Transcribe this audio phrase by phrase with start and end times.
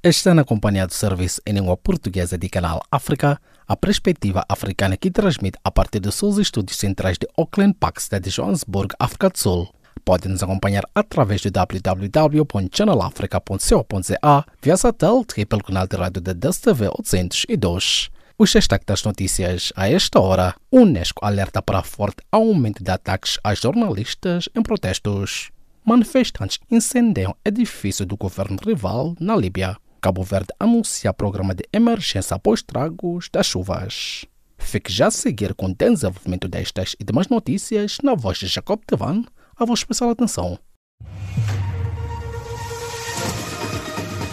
[0.00, 5.10] Está na companhia do serviço em língua portuguesa de Canal África, a perspectiva africana que
[5.10, 9.36] transmite a partir dos seus estúdios centrais de Auckland Park, cidade de Johannesburg, África do
[9.36, 9.68] Sul.
[10.04, 16.90] Pode nos acompanhar através de www.channelafrica.co.za via satélite e pelo canal de rádio da DSTV
[16.96, 18.10] 802.
[18.38, 20.54] Os destaques das notícias a esta hora.
[20.70, 25.50] Unesco alerta para forte aumento de ataques a jornalistas em protestos.
[25.84, 29.76] Manifestantes incendiam edifício do governo rival na Líbia.
[30.00, 34.24] Cabo Verde anuncia programa de emergência após tragos das chuvas.
[34.58, 38.80] Fique já a seguir com o desenvolvimento destas e demais notícias na voz de Jacob
[38.86, 39.24] Tevan,
[39.56, 40.58] a voz especial atenção.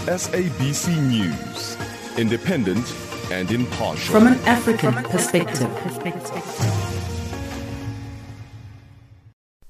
[0.07, 1.77] SABC News,
[2.17, 2.85] independent
[3.31, 4.11] and impartial.
[4.11, 5.67] From an African perspective.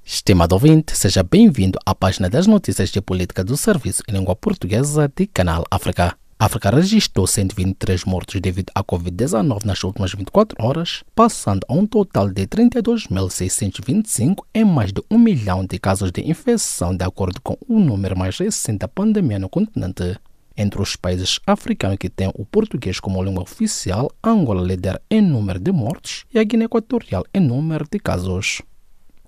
[0.08, 5.12] Estimado ouvinte, seja bem-vindo à página das notícias de política do Serviço em Língua Portuguesa
[5.14, 6.16] de Canal África.
[6.38, 12.30] África registrou 123 mortos devido à Covid-19 nas últimas 24 horas, passando a um total
[12.30, 17.80] de 32.625 em mais de um milhão de casos de infecção, de acordo com o
[17.80, 20.20] número mais recente da pandemia no continente.
[20.56, 25.60] Entre os países africanos que têm o português como língua oficial, Angola lidera em número
[25.60, 28.62] de mortos e a Guiné Equatorial em número de casos.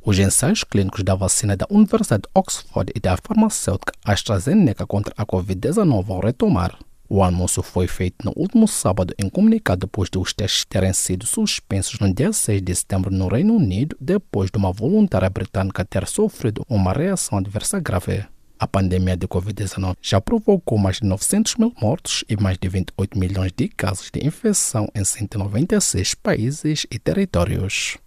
[0.07, 5.25] Os ensaios clínicos da vacina da Universidade de Oxford e da farmacêutica AstraZeneca contra a
[5.25, 6.79] Covid-19 vão retomar.
[7.09, 11.25] O anúncio foi feito no último sábado em comunicado depois de os testes terem sido
[11.25, 16.07] suspensos no dia 6 de setembro no Reino Unido, depois de uma voluntária britânica ter
[16.07, 18.25] sofrido uma reação adversa grave.
[18.57, 23.19] A pandemia de Covid-19 já provocou mais de 900 mil mortos e mais de 28
[23.19, 27.97] milhões de casos de infecção em 196 países e territórios.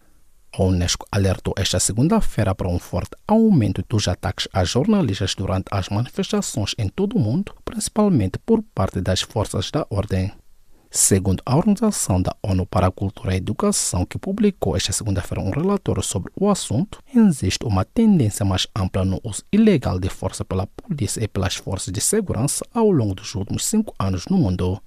[0.53, 5.89] A Unesco alertou esta segunda-feira para um forte aumento dos ataques a jornalistas durante as
[5.89, 10.33] manifestações em todo o mundo, principalmente por parte das forças da ordem.
[10.91, 15.41] Segundo a Organização da ONU para a Cultura e a Educação, que publicou esta segunda-feira
[15.41, 20.45] um relatório sobre o assunto, existe uma tendência mais ampla no uso ilegal de força
[20.45, 24.83] pela polícia e pelas forças de segurança ao longo dos últimos cinco anos no mundo.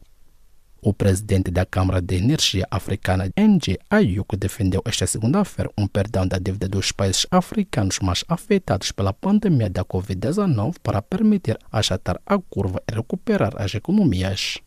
[0.85, 6.37] O presidente da Câmara de Energia Africana, NG Ayuk, defendeu esta segunda-feira um perdão da
[6.37, 12.83] dívida dos países africanos mais afetados pela pandemia da Covid-19 para permitir achatar a curva
[12.85, 14.57] e recuperar as economias.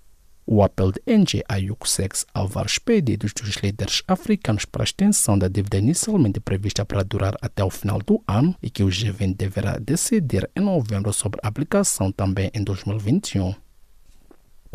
[0.47, 5.39] O apelo de NG Ayuk segue a vários pedidos dos líderes africanos para a extensão
[5.39, 9.37] da dívida inicialmente prevista para durar até o final do ano e que o G20
[9.37, 13.66] deverá decidir em novembro sobre a aplicação também em 2021.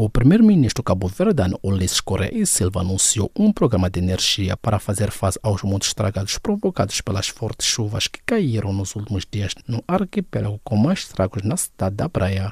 [0.03, 5.37] O primeiro-ministro cabo-verdano Ulisses Correia e Silva anunciou um programa de energia para fazer face
[5.43, 10.75] aos muitos estragados provocados pelas fortes chuvas que caíram nos últimos dias no arquipélago com
[10.75, 12.51] mais estragos na cidade da Praia.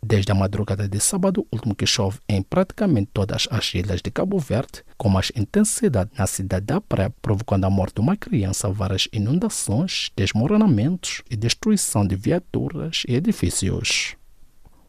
[0.00, 4.38] Desde a madrugada de sábado último que chove em praticamente todas as ilhas de Cabo
[4.38, 9.08] Verde, com mais intensidade na cidade da Praia, provocando a morte de uma criança, várias
[9.12, 14.16] inundações, desmoronamentos e destruição de viaturas e edifícios.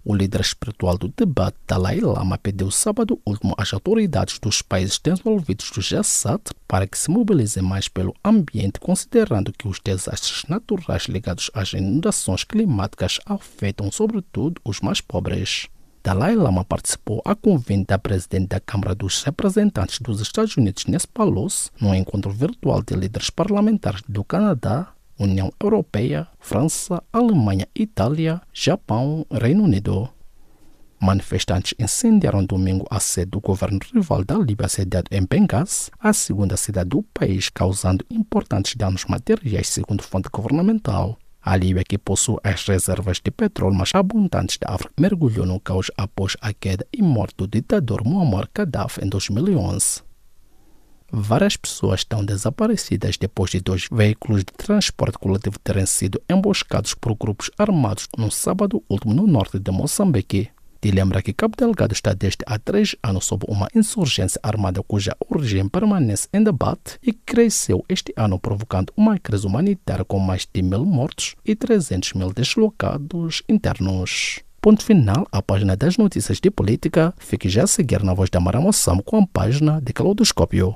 [0.10, 5.70] O líder espiritual do debate, Dalai Lama, pediu sábado último às autoridades dos países desenvolvidos
[5.70, 11.52] do G7 para que se mobilizem mais pelo ambiente, considerando que os desastres naturais ligados
[11.54, 15.68] às inundações climáticas afetam sobretudo os mais pobres.
[16.02, 21.06] Dalai Lama participou a convite da presidente da Câmara dos Representantes dos Estados Unidos, Nancy
[21.10, 24.88] Pelosi, num encontro virtual de líderes parlamentares do Canadá,
[25.20, 30.10] União Europeia, França, Alemanha, Itália, Japão, Reino Unido.
[31.00, 36.58] Manifestantes incendiaram domingo a sede do governo rival da Líbia, sediado em Benghazi, a segunda
[36.58, 41.18] cidade do país, causando importantes danos materiais, segundo fonte governamental.
[41.40, 45.92] A Líbia, que possui as reservas de petróleo mais abundantes da África, mergulhou no caos
[45.96, 50.07] após a queda e morte do ditador Muammar Gaddafi em 2011.
[51.12, 57.16] Várias pessoas estão desaparecidas depois de dois veículos de transporte coletivo terem sido emboscados por
[57.16, 60.50] grupos armados no sábado último no norte de Moçambique.
[60.82, 65.16] Te lembra que Cabo Delgado está desde há três anos sob uma insurgência armada cuja
[65.28, 70.62] origem permanece em debate e cresceu este ano provocando uma crise humanitária com mais de
[70.62, 74.42] mil mortos e 300 mil deslocados internos.
[74.62, 77.14] Ponto final à página das notícias de política.
[77.18, 80.76] Fique já a seguir na voz da Mara Moçamo com a página de Calodoscópio.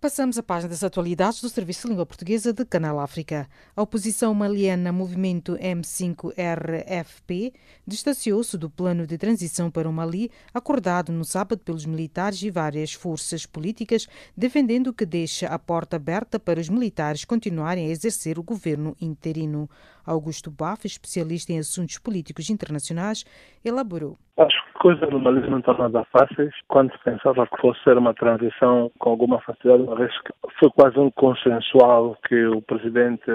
[0.00, 3.46] Passamos à página das atualidades do Serviço de Língua Portuguesa de Canal África.
[3.76, 7.52] A oposição maliana Movimento M5-RFP
[7.86, 12.94] distanciou-se do plano de transição para o Mali acordado no sábado pelos militares e várias
[12.94, 18.42] forças políticas, defendendo que deixa a porta aberta para os militares continuarem a exercer o
[18.42, 19.68] governo interino.
[20.02, 23.22] Augusto Baf, especialista em assuntos políticos internacionais,
[23.62, 24.16] elaborou.
[24.38, 26.52] As coisas no Mali não estão nada fáceis.
[26.66, 30.70] Quando se pensava que fosse ser uma transição com alguma facilidade, uma vez que foi
[30.70, 33.30] quase um consensual que o presidente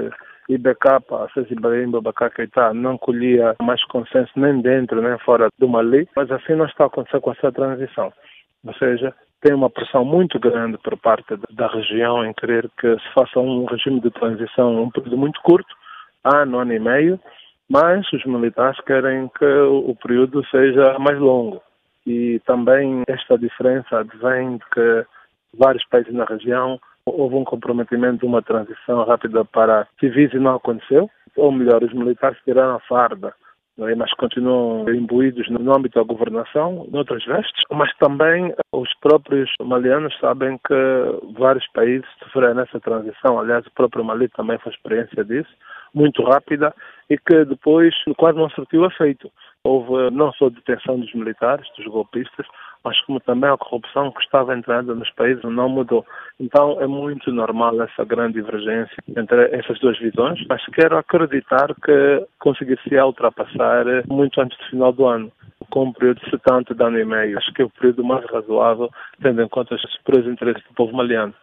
[0.50, 6.10] IBK, Assis Ibrahim Babacar Keita, não colhia mais consenso nem dentro nem fora do Mali,
[6.16, 8.12] mas assim não está a acontecer com essa transição.
[8.66, 13.14] Ou seja, tem uma pressão muito grande por parte da região em querer que se
[13.14, 15.76] faça um regime de transição um período muito curto,
[16.24, 17.20] ano, ano e meio,
[17.70, 21.62] mas os militares querem que o período seja mais longo.
[22.06, 25.06] E também esta diferença vem de que
[25.54, 30.56] vários países na região houve um comprometimento de uma transição rápida para civis e não
[30.56, 31.10] aconteceu.
[31.36, 33.34] Ou melhor, os militares tiraram a farda?
[33.78, 37.64] Mas continuam imbuídos no âmbito da governação, noutras vestes.
[37.72, 40.74] Mas também os próprios malianos sabem que
[41.38, 43.38] vários países sofreram nessa transição.
[43.40, 45.52] Aliás, o próprio Mali também foi experiência disso
[45.94, 46.74] muito rápida
[47.10, 49.32] e que depois quase não surtiu efeito.
[49.66, 52.46] Houve não só a detenção dos militares, dos golpistas,
[52.84, 56.06] mas como também a corrupção que estava entrando nos países não mudou.
[56.40, 62.28] Então é muito normal essa grande divergência entre essas duas visões, mas quero acreditar que
[62.40, 65.32] conseguir-se ultrapassar muito antes do final do ano
[65.72, 67.36] com um período de 70 de ano e meio.
[67.36, 70.96] Acho que é o período mais razoável, tendo em conta os superiores interesses do povo
[70.96, 71.34] maliano.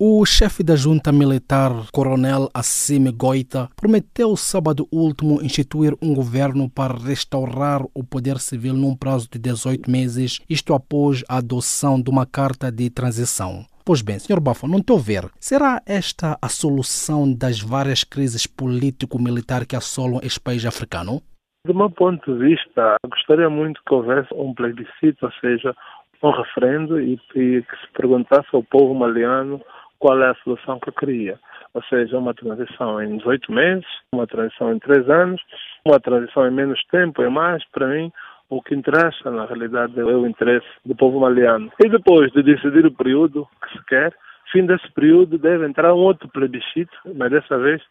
[0.00, 6.94] O chefe da junta militar, Coronel Assime Goita, prometeu sábado último instituir um governo para
[6.94, 12.24] restaurar o poder civil num prazo de 18 meses, isto após a adoção de uma
[12.24, 13.66] carta de transição.
[13.84, 14.38] Pois bem, Sr.
[14.38, 15.24] Bafo, não a ver.
[15.40, 21.20] Será esta a solução das várias crises político-militar que assolam este país africano?
[21.66, 25.74] Do meu ponto de vista, gostaria muito que houvesse um plebiscito, ou seja,
[26.22, 29.60] um referendo e que se perguntasse ao povo maliano
[29.98, 31.38] qual é a solução que eu queria.
[31.74, 35.40] Ou seja, uma transição em 18 meses, uma transição em 3 anos,
[35.84, 38.10] uma transição em menos tempo e mais, para mim,
[38.48, 41.70] o que interessa, na realidade, é o interesse do povo maliano.
[41.84, 44.14] E depois de decidir o período que se quer,
[44.50, 47.82] fim desse período deve entrar um outro plebiscito, mas dessa vez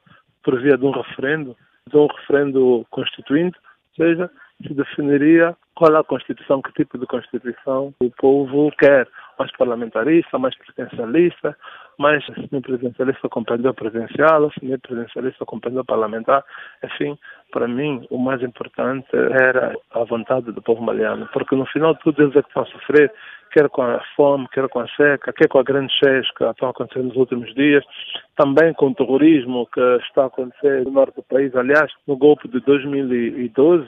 [0.43, 1.55] por via de um referendo,
[1.87, 3.57] de um referendo constituinte,
[3.99, 4.31] ou seja,
[4.65, 9.07] se definiria qual é a Constituição, que tipo de Constituição o povo quer.
[9.37, 11.55] Mais parlamentarista, mais presidencialista,
[11.97, 16.43] mais semi-presidencialista compreendeu presidencial, semi-presidencialista compreendeu parlamentar.
[16.83, 17.17] Enfim,
[17.51, 22.21] para mim, o mais importante era a vontade do povo maliano, porque no final tudo
[22.21, 23.11] eles é que estão a sofrer,
[23.51, 26.69] quer com a fome, quer com a seca, quer com a grande cheia que estão
[26.69, 27.83] acontecendo nos últimos dias,
[28.35, 31.55] também com o terrorismo que está a acontecer no norte do país.
[31.55, 33.87] Aliás, no golpe de 2012,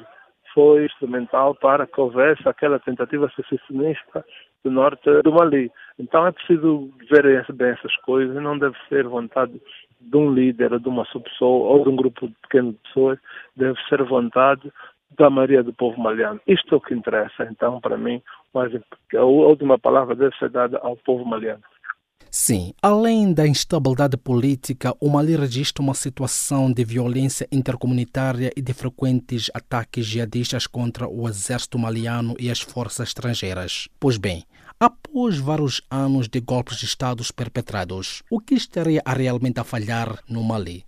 [0.54, 4.26] foi instrumental para que houvesse aquela tentativa secessionista
[4.64, 5.72] do norte do Mali.
[5.98, 9.62] Então é preciso ver bem essas coisas não deve ser vontade
[10.00, 13.20] de um líder, de uma subpessoa ou de um grupo pequeno de pessoas,
[13.56, 14.72] deve ser vontade
[15.18, 16.40] da maioria do povo maliano.
[16.48, 18.22] Isto é o que interessa, então, para mim,
[19.16, 21.64] a última palavra deve ser dada ao povo maliano.
[22.32, 28.72] Sim, além da instabilidade política, o Mali registra uma situação de violência intercomunitária e de
[28.72, 33.90] frequentes ataques jihadistas contra o exército maliano e as forças estrangeiras.
[34.00, 34.44] Pois bem,
[34.80, 40.44] após vários anos de golpes de Estado perpetrados, o que estaria realmente a falhar no
[40.44, 40.84] Mali?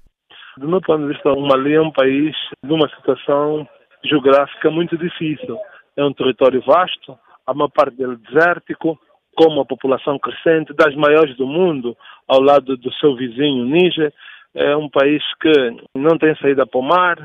[0.57, 3.67] Do meu ponto de vista, o Mali é um país de uma situação
[4.05, 5.57] geográfica muito difícil.
[5.97, 7.17] É um território vasto,
[7.47, 8.99] a maior parte dele desértico,
[9.35, 11.95] com uma população crescente, das maiores do mundo,
[12.27, 14.13] ao lado do seu vizinho Níger.
[14.53, 15.51] É um país que
[15.95, 17.17] não tem saída para o mar,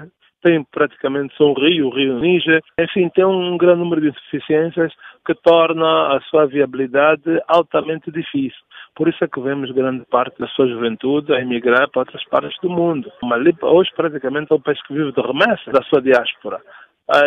[0.43, 2.63] tem praticamente só um rio, o rio Níger.
[2.79, 4.93] Enfim, tem um grande número de insuficiências
[5.27, 8.61] que torna a sua viabilidade altamente difícil.
[8.95, 12.57] Por isso é que vemos grande parte da sua juventude a emigrar para outras partes
[12.63, 13.13] do mundo.
[13.23, 16.61] Mali hoje praticamente é um país que vive de remessa da sua diáspora.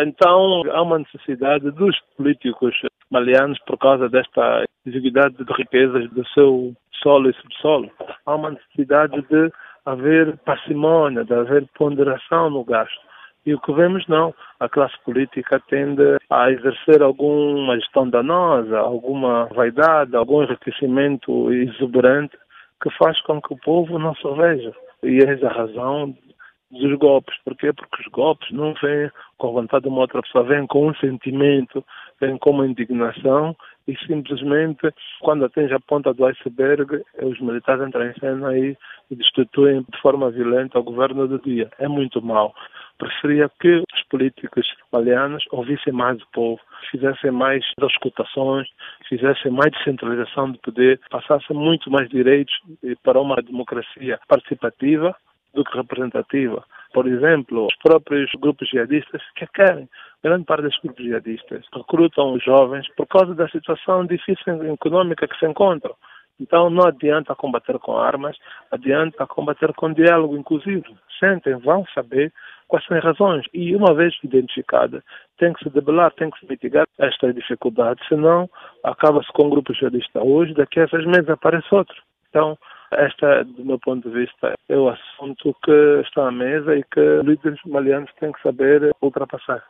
[0.00, 2.74] Então há uma necessidade dos políticos
[3.10, 7.90] malianos por causa desta exiguidade de riquezas do seu solo e subsolo.
[8.26, 9.52] Há uma necessidade de
[9.84, 13.00] haver parcimônia, de haver ponderação no gasto.
[13.44, 19.46] E o que vemos não, a classe política tende a exercer alguma gestão danosa, alguma
[19.46, 22.36] vaidade, algum enriquecimento exuberante
[22.82, 24.72] que faz com que o povo não se veja.
[25.02, 26.14] e eis a razão
[26.70, 27.34] dos golpes.
[27.44, 27.72] Porquê?
[27.72, 30.94] Porque os golpes não vêm com a vontade de uma outra pessoa, vêm com um
[30.96, 31.84] sentimento,
[32.20, 33.56] vêm com uma indignação
[33.88, 38.76] e simplesmente, quando atinge a ponta do iceberg, os militares entram em cena e
[39.10, 41.70] destituem de forma violenta o governo do dia.
[41.78, 42.54] É muito mal.
[42.98, 46.60] Preferia que os políticos malianos ouvissem mais o povo,
[46.90, 48.68] fizessem mais escutações,
[49.08, 52.54] fizessem mais descentralização de poder, passassem muito mais direitos
[53.02, 55.16] para uma democracia participativa
[55.54, 56.62] do que representativa.
[56.92, 59.88] Por exemplo, os próprios grupos jihadistas que querem,
[60.22, 65.38] grande parte dos grupos jihadistas recrutam os jovens por causa da situação difícil econômica que
[65.38, 65.94] se encontram.
[66.38, 68.36] Então não adianta combater com armas,
[68.70, 70.84] adianta combater com diálogo inclusive.
[71.18, 72.32] Sentem, vão saber
[72.66, 73.46] quais são as razões.
[73.52, 75.04] E uma vez identificada,
[75.38, 78.48] tem que se debelar, tem que se mitigar esta dificuldade, senão
[78.82, 81.96] acaba-se com um grupo jihadista hoje, daqui a seis meses aparece outro.
[82.30, 82.56] Então,
[82.92, 87.22] este, do meu ponto de vista, é o assunto que está à mesa e que
[87.22, 89.62] líderes malianos têm que saber ultrapassar.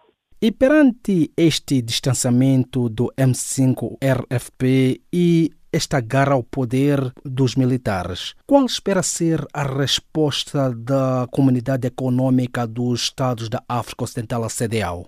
[0.43, 9.03] E perante este distanciamento do M5-RFP e esta garra ao poder dos militares, qual espera
[9.03, 15.05] ser a resposta da Comunidade Econômica dos Estados da África Ocidental, a CDAO?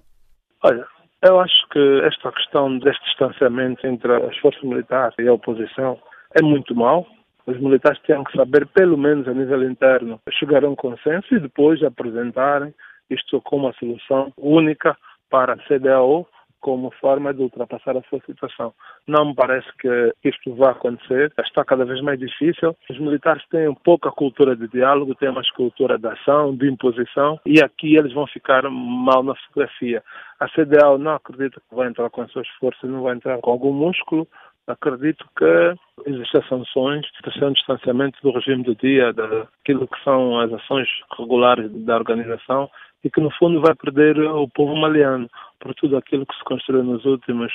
[0.65, 0.87] Olha,
[1.23, 5.99] eu acho que esta questão deste distanciamento entre as forças militares e a oposição
[6.39, 7.07] é muito mal,
[7.47, 11.41] os militares têm que saber, pelo menos a nível interno, chegar a um consenso e
[11.41, 12.75] depois apresentarem
[13.09, 14.95] isto como uma solução única
[15.33, 16.29] para a CDAO
[16.61, 18.73] como forma de ultrapassar a sua situação.
[19.07, 21.33] Não me parece que isto vá acontecer.
[21.45, 22.77] Está cada vez mais difícil.
[22.89, 27.61] Os militares têm pouca cultura de diálogo, têm mais cultura de ação, de imposição, e
[27.61, 30.05] aqui eles vão ficar mal na fotografia.
[30.39, 33.51] A CDAO não acredita que vai entrar com as suas forças, não vai entrar com
[33.51, 34.29] algum músculo,
[34.69, 35.75] acredito que
[36.07, 41.69] existem sanções, existem um distanciamento do regime do dia, daquilo que são as ações regulares
[41.85, 42.71] da organização
[43.05, 45.29] e que no fundo vai perder o povo maliano
[45.61, 47.53] por tudo aquilo que se construiu nos últimos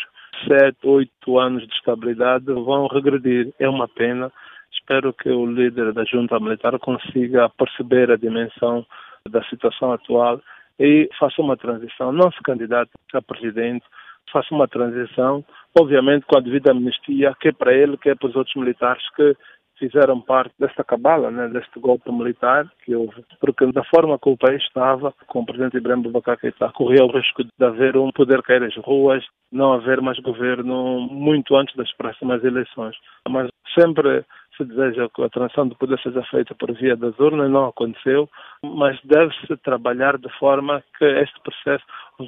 [0.47, 3.53] sete, oito anos de estabilidade vão regredir.
[3.59, 4.31] É uma pena.
[4.71, 8.85] Espero que o líder da junta militar consiga perceber a dimensão
[9.29, 10.39] da situação atual
[10.79, 13.83] e faça uma transição, não se candidate a presidente,
[14.31, 15.43] faça uma transição,
[15.79, 19.03] obviamente com a devida amnistia, que é para ele, que é para os outros militares
[19.15, 19.35] que
[19.77, 23.23] fizeram parte desta cabala, né, deste golpe militar que houve.
[23.39, 27.11] Porque da forma que o país estava, com o presidente Ibrahim Boubacar Keïta, corria o
[27.11, 31.91] risco de haver um poder cair às ruas, não haver mais governo muito antes das
[31.93, 32.95] próximas eleições.
[33.29, 34.25] Mas sempre
[34.57, 38.27] se deseja que a transição de poder seja feita por via das urnas, não aconteceu,
[38.63, 41.85] mas deve-se trabalhar de forma que este processo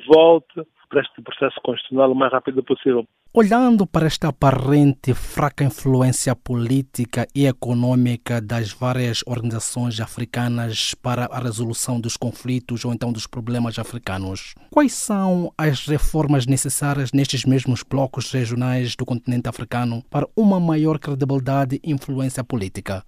[0.08, 3.06] volte para este processo constitucional o mais rápido possível.
[3.31, 11.39] Olhando para esta aparente fraca influência política e econômica das várias organizações africanas para a
[11.39, 17.83] resolução dos conflitos ou então dos problemas africanos, quais são as reformas necessárias nestes mesmos
[17.83, 23.03] blocos regionais do continente africano para uma maior credibilidade e influência política?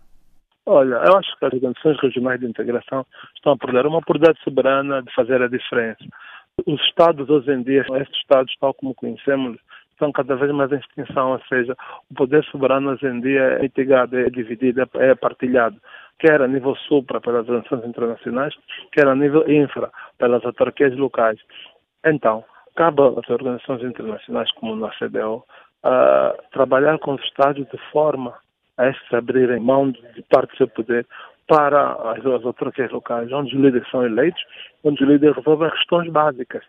[0.68, 3.04] Olha, eu acho que as organizações regionais de integração
[3.36, 6.06] estão a perder uma oportunidade soberana de fazer a diferença.
[6.68, 9.58] Os Estados, hoje em dia, estes Estados, tal como conhecemos,
[10.02, 11.78] estão cada vez mais em extinção, ou seja,
[12.10, 15.78] o poder soberano hoje em dia é mitigado, é dividido, é partilhado,
[16.18, 18.56] quer a nível supra pelas organizações internacionais,
[18.92, 21.40] quer a nível infra pelas autarquias locais.
[22.04, 22.44] Então,
[22.76, 25.44] cabe às organizações internacionais como a CDO
[25.84, 28.34] a trabalhar com os Estados de forma
[28.78, 31.06] a estes abrirem mão de parte do seu poder
[31.48, 34.42] para as, as autarquias locais, onde os líderes são eleitos,
[34.84, 36.64] onde os líderes resolvem questões básicas,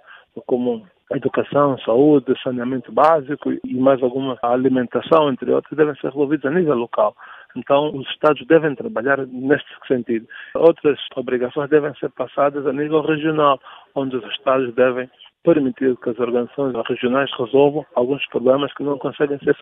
[0.46, 6.50] como educação, saúde, saneamento básico e mais alguma alimentação, entre outros, devem ser resolvidos a
[6.50, 7.14] nível local.
[7.56, 10.26] Então, os Estados devem trabalhar neste sentido.
[10.54, 13.60] Outras obrigações devem ser passadas a nível regional,
[13.94, 15.10] onde os Estados devem
[15.44, 19.56] permitir que as organizações regionais resolvam alguns problemas que não conseguem ser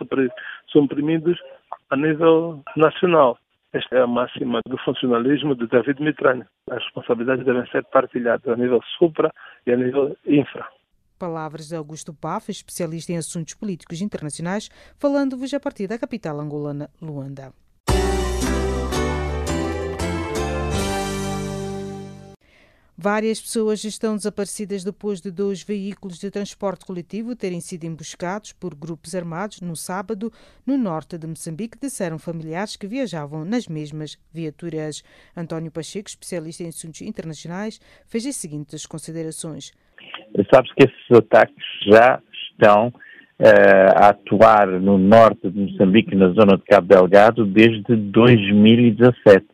[0.69, 1.39] suprimidos
[1.91, 3.39] a nível nacional.
[3.73, 6.45] Esta é a máxima do funcionalismo de David Mitrani.
[6.71, 9.33] As responsabilidades devem ser partilhadas a nível supra
[9.67, 10.67] e a nível infra.
[11.21, 16.89] Palavras de Augusto Paf, especialista em assuntos políticos internacionais, falando-vos a partir da capital angolana,
[16.99, 17.53] Luanda.
[22.97, 28.75] Várias pessoas estão desaparecidas depois de dois veículos de transporte coletivo terem sido emboscados por
[28.75, 30.33] grupos armados no sábado
[30.67, 35.03] no norte de Moçambique, disseram familiares que viajavam nas mesmas viaturas.
[35.37, 39.73] António Pacheco, especialista em assuntos internacionais, fez as seguintes considerações.
[40.53, 42.93] Sabe-se que esses ataques já estão uh,
[43.97, 49.47] a atuar no norte de Moçambique, na zona de Cabo Delgado, desde 2017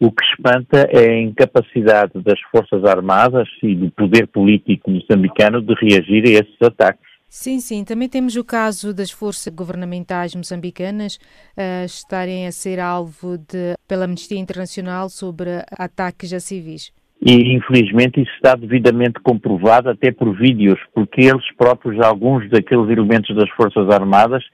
[0.00, 5.74] O que espanta é a incapacidade das Forças Armadas e do poder político moçambicano de
[5.74, 7.16] reagir a esses ataques.
[7.28, 7.84] Sim, sim.
[7.84, 14.04] Também temos o caso das forças governamentais moçambicanas uh, estarem a ser alvo de, pela
[14.04, 16.92] Amnistia Internacional sobre ataques a civis.
[17.24, 23.34] E infelizmente isso está devidamente comprovado até por vídeos, porque eles próprios, alguns daqueles elementos
[23.34, 24.44] das Forças Armadas,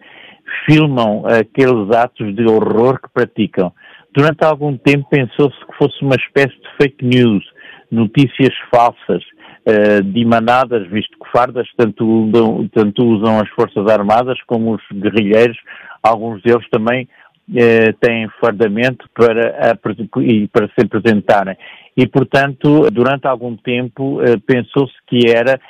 [0.66, 3.73] filmam aqueles atos de horror que praticam.
[4.14, 7.45] Durante algum tempo pensou-se que fosse uma espécie de fake news,
[7.90, 9.23] notícias falsas,
[9.66, 12.31] uh, dimanadas, visto que fardas tanto
[12.73, 15.57] tanto usam as Forças Armadas como os guerrilheiros,
[16.02, 17.09] alguns deles também
[17.49, 19.79] uh, têm fardamento para,
[20.21, 21.57] e para se apresentarem.
[21.97, 25.61] E, portanto, durante algum tempo uh, pensou-se que era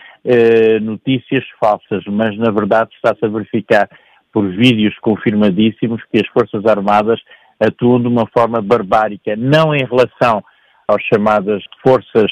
[0.80, 3.88] notícias falsas, mas na verdade está-se a verificar
[4.32, 7.20] por vídeos confirmadíssimos que as Forças Armadas
[7.58, 10.42] atuam de uma forma barbárica, não em relação
[10.88, 12.30] às chamadas forças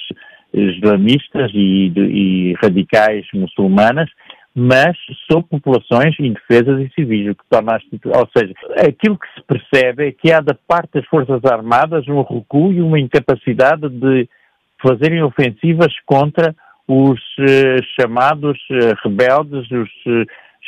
[0.52, 4.10] islamistas e, e radicais muçulmanas,
[4.54, 4.96] mas
[5.30, 10.12] sobre populações indefesas e civis, o que torna ou seja, aquilo que se percebe é
[10.12, 14.28] que há da parte das Forças Armadas um recuo e uma incapacidade de
[14.82, 16.54] fazerem ofensivas contra
[16.88, 20.24] os eh, chamados eh, rebeldes, os eh,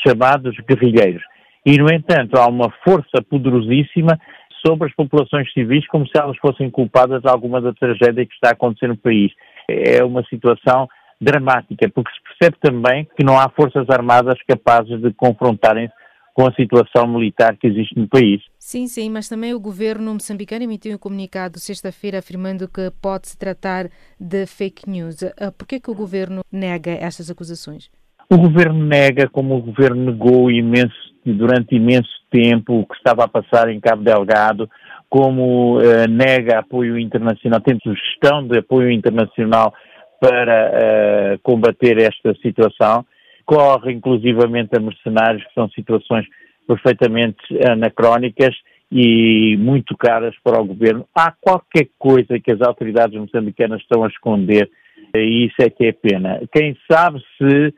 [0.07, 1.23] chamados guerrilheiros.
[1.67, 4.19] E, no entanto, há uma força poderosíssima
[4.65, 8.51] sobre as populações civis como se elas fossem culpadas de alguma da tragédia que está
[8.51, 9.33] a acontecer no país
[9.69, 10.89] é uma situação
[11.23, 15.95] dramática, porque se percebe também que não há forças armadas capazes de confrontarem-se
[16.35, 18.41] com a situação militar que existe no país.
[18.59, 23.89] Sim, sim, mas também o governo moçambicano emitiu um comunicado sexta-feira afirmando que pode-se tratar
[24.19, 25.23] de fake news.
[25.39, 27.91] Ah, por que, que o governo nega estas acusações?
[28.31, 33.29] O governo nega, como o governo negou imenso, durante imenso tempo o que estava a
[33.29, 34.71] passar em Cabo Delgado,
[35.11, 39.75] como uh, nega apoio internacional, tem sugestão de apoio internacional
[40.23, 43.05] para uh, combater esta situação,
[43.45, 46.25] corre inclusivamente a mercenários, que são situações
[46.65, 48.55] perfeitamente anacrónicas
[48.89, 51.05] e muito caras para o governo.
[51.13, 54.71] Há qualquer coisa que as autoridades moçambicanas estão a esconder
[55.13, 56.41] e isso é que é pena.
[56.53, 57.75] Quem sabe se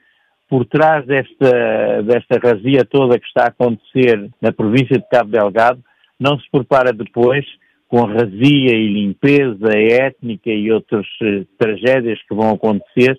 [0.46, 5.82] por trás desta, desta razia toda que está a acontecer na província de Cabo Delgado
[6.20, 7.46] não se prepara depois
[7.94, 13.16] com razia e limpeza étnica e outras uh, tragédias que vão acontecer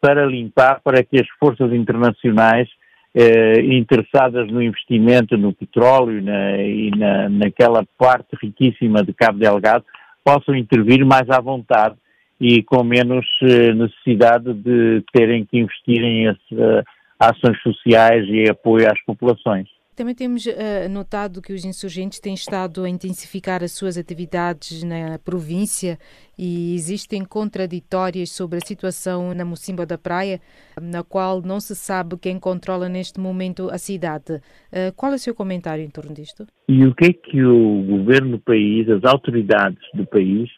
[0.00, 2.68] para limpar, para que as forças internacionais
[3.14, 9.84] uh, interessadas no investimento no petróleo na, e na, naquela parte riquíssima de Cabo Delgado
[10.24, 11.94] possam intervir mais à vontade
[12.40, 16.26] e com menos uh, necessidade de terem que investir em
[17.20, 19.75] ações sociais e apoio às populações.
[19.96, 20.52] Também temos uh,
[20.90, 25.98] notado que os insurgentes têm estado a intensificar as suas atividades na província
[26.38, 30.38] e existem contraditórias sobre a situação na Mocimba da Praia,
[30.78, 34.34] na qual não se sabe quem controla neste momento a cidade.
[34.34, 36.46] Uh, qual é o seu comentário em torno disto?
[36.68, 40.50] E o que é que o governo do país, as autoridades do país,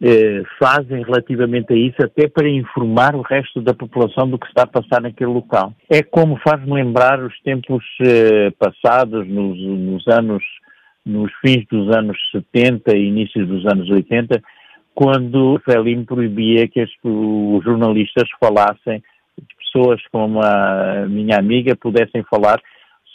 [0.00, 4.62] eh, fazem relativamente a isso, até para informar o resto da população do que está
[4.62, 5.72] a passar naquele local.
[5.90, 10.44] É como faz-me lembrar os tempos eh, passados, nos, nos, anos,
[11.04, 14.40] nos fins dos anos 70 e inícios dos anos 80,
[14.94, 19.02] quando Frelimo proibia que as, os jornalistas falassem,
[19.58, 22.60] pessoas como a minha amiga pudessem falar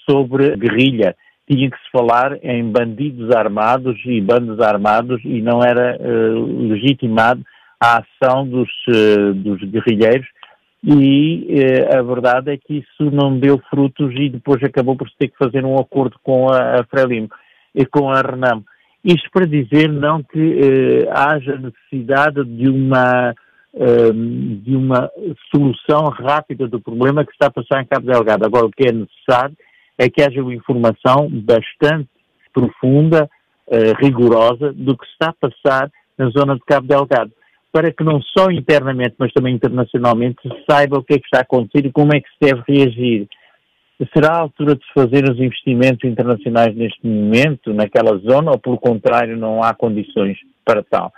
[0.10, 1.16] sobre guerrilha
[1.50, 7.44] tinha que se falar em bandidos armados e bandos armados e não era uh, legitimado
[7.80, 10.28] a ação dos, uh, dos guerrilheiros
[10.84, 15.18] e uh, a verdade é que isso não deu frutos e depois acabou por se
[15.18, 17.30] ter que fazer um acordo com a, a Frelimo
[17.76, 18.64] e com a Renam.
[19.04, 23.36] Isto para dizer não que haja necessidade de uma
[24.64, 25.10] de uma
[25.50, 28.46] solução rápida do problema que está a passar em Cabo Delgado.
[28.46, 29.58] Agora, o que é necessário
[29.98, 32.10] é que haja uma informação bastante
[32.54, 33.30] profunda,
[33.68, 37.32] uh, rigorosa, do que está a passar na zona de Cabo Delgado,
[37.72, 41.40] para que não só internamente, mas também internacionalmente se saiba o que é que está
[41.40, 43.28] a acontecer e como é que se deve reagir.
[44.14, 48.78] Será a altura de se fazer os investimentos internacionais neste momento, naquela zona, ou pelo
[48.78, 51.12] contrário, não há condições para tal?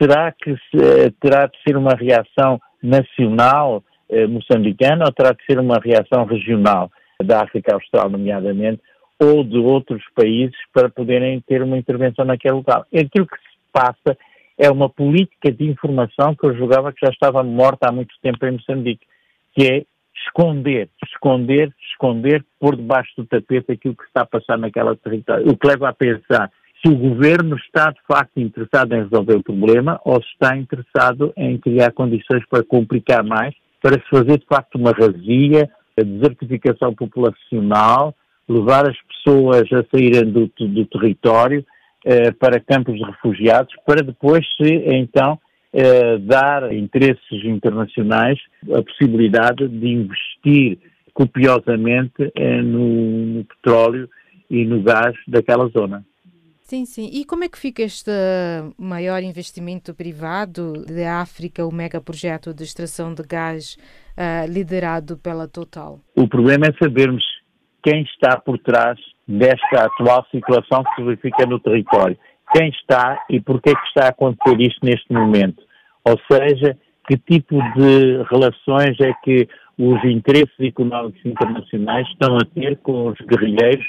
[0.00, 5.44] Será que se, uh, terá de ser uma reação nacional uh, moçambicana ou terá de
[5.44, 6.90] ser uma reação regional?
[7.24, 8.80] Da África Austral, nomeadamente,
[9.18, 12.84] ou de outros países para poderem ter uma intervenção naquele local.
[12.94, 14.16] Aquilo que se passa
[14.58, 18.44] é uma política de informação que eu julgava que já estava morta há muito tempo
[18.46, 19.06] em Moçambique,
[19.54, 19.84] que é
[20.26, 25.48] esconder, esconder, esconder, por debaixo do tapete aquilo que está a passar naquela território.
[25.48, 29.42] O que leva a pensar, se o governo está de facto interessado em resolver o
[29.42, 34.46] problema ou se está interessado em criar condições para complicar mais, para se fazer de
[34.46, 38.14] facto uma razia, a desertificação populacional,
[38.48, 41.64] levar as pessoas a saírem do, do território
[42.04, 45.38] eh, para campos de refugiados, para depois se então
[45.72, 48.38] eh, dar a interesses internacionais
[48.74, 50.78] a possibilidade de investir
[51.14, 54.08] copiosamente eh, no, no petróleo
[54.50, 56.04] e no gás daquela zona.
[56.72, 57.10] Sim, sim.
[57.12, 58.10] E como é que fica este
[58.78, 63.76] maior investimento privado da África, o megaprojeto de extração de gás
[64.16, 66.00] uh, liderado pela Total?
[66.16, 67.22] O problema é sabermos
[67.82, 72.16] quem está por trás desta atual situação que se verifica no território.
[72.54, 75.62] Quem está e por que é que está a acontecer isto neste momento.
[76.06, 76.74] Ou seja,
[77.06, 79.46] que tipo de relações é que
[79.78, 83.84] os interesses económicos internacionais estão a ter com os guerrilheiros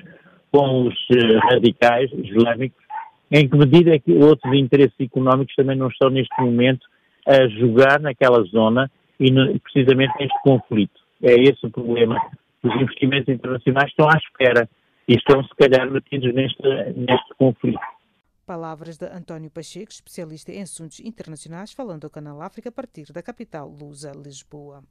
[0.53, 2.81] com os eh, radicais islâmicos,
[3.31, 6.85] em que medida é que outros interesses económicos também não estão neste momento
[7.27, 11.01] a jogar naquela zona e no, precisamente neste conflito.
[11.23, 12.21] É esse o problema.
[12.61, 14.69] Os investimentos internacionais estão à espera
[15.07, 16.61] e estão, se calhar, metidos neste,
[16.95, 17.79] neste conflito.
[18.45, 23.23] Palavras de António Pacheco, especialista em assuntos internacionais, falando ao Canal África a partir da
[23.23, 24.83] capital lusa, Lisboa.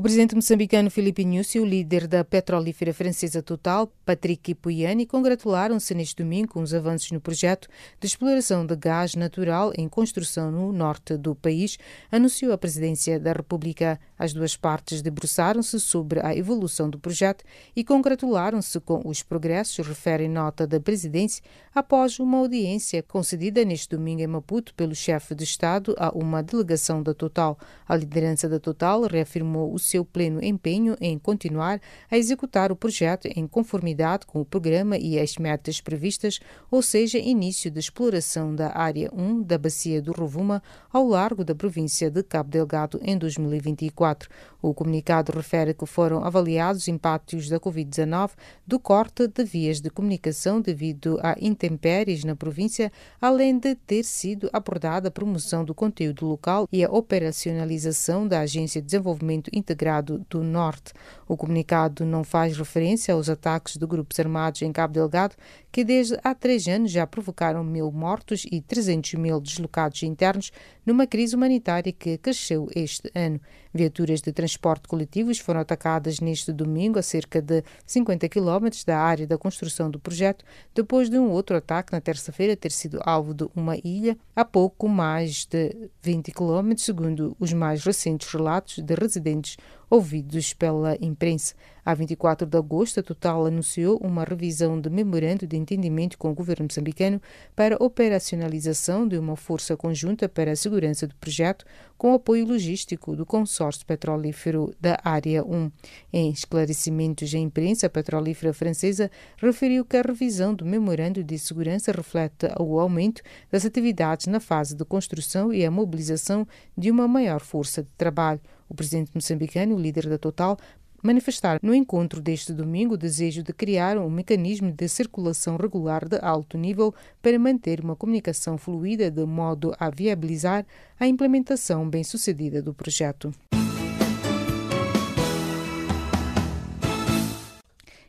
[0.00, 5.94] O presidente moçambicano Filipe Nyusi e o líder da petrolífera francesa Total, Patrick Pouyanné, congratularam-se
[5.94, 7.68] neste domingo com os avanços no projeto
[8.00, 11.76] de exploração de gás natural em construção no norte do país,
[12.10, 14.00] anunciou a presidência da República.
[14.18, 17.44] As duas partes debruçaram-se sobre a evolução do projeto
[17.76, 24.22] e congratularam-se com os progressos, refere nota da presidência, após uma audiência concedida neste domingo
[24.22, 27.58] em Maputo pelo chefe de Estado a uma delegação da Total.
[27.86, 33.26] A liderança da Total reafirmou o seu pleno empenho em continuar a executar o projeto
[33.26, 36.38] em conformidade com o programa e as metas previstas,
[36.70, 41.54] ou seja, início de exploração da Área 1 da Bacia do Rovuma ao largo da
[41.54, 44.28] província de Cabo Delgado em 2024.
[44.62, 48.30] O comunicado refere que foram avaliados impactos da Covid-19
[48.66, 54.48] do corte de vias de comunicação devido a intempéries na província, além de ter sido
[54.52, 59.79] abordada a promoção do conteúdo local e a operacionalização da Agência de Desenvolvimento Integrado
[60.28, 60.92] Do Norte.
[61.26, 65.34] O comunicado não faz referência aos ataques de grupos armados em Cabo Delgado,
[65.72, 70.52] que desde há três anos já provocaram mil mortos e 300 mil deslocados internos
[70.84, 73.40] numa crise humanitária que cresceu este ano.
[73.72, 79.26] Viaturas de transporte coletivos foram atacadas neste domingo a cerca de 50 quilómetros da área
[79.26, 83.48] da construção do projeto, depois de um outro ataque na terça-feira ter sido alvo de
[83.54, 89.56] uma ilha a pouco mais de 20 quilómetros, segundo os mais recentes relatos de residentes
[89.90, 91.54] ouvidos pela imprensa.
[91.84, 96.34] A 24 de agosto, a Total anunciou uma revisão de memorando de entendimento com o
[96.34, 97.20] governo moçambicano
[97.56, 101.64] para operacionalização de uma força conjunta para a segurança do projeto,
[101.98, 105.72] com apoio logístico do consórcio petrolífero da Área 1.
[106.12, 111.90] Em esclarecimentos à imprensa, a petrolífera francesa referiu que a revisão do memorando de segurança
[111.90, 117.40] reflete o aumento das atividades na fase de construção e a mobilização de uma maior
[117.40, 118.40] força de trabalho.
[118.70, 120.56] O presidente moçambicano, o líder da Total,
[121.02, 126.18] manifestar no encontro deste domingo o desejo de criar um mecanismo de circulação regular de
[126.22, 130.64] alto nível para manter uma comunicação fluida de modo a viabilizar
[131.00, 133.32] a implementação bem-sucedida do projeto.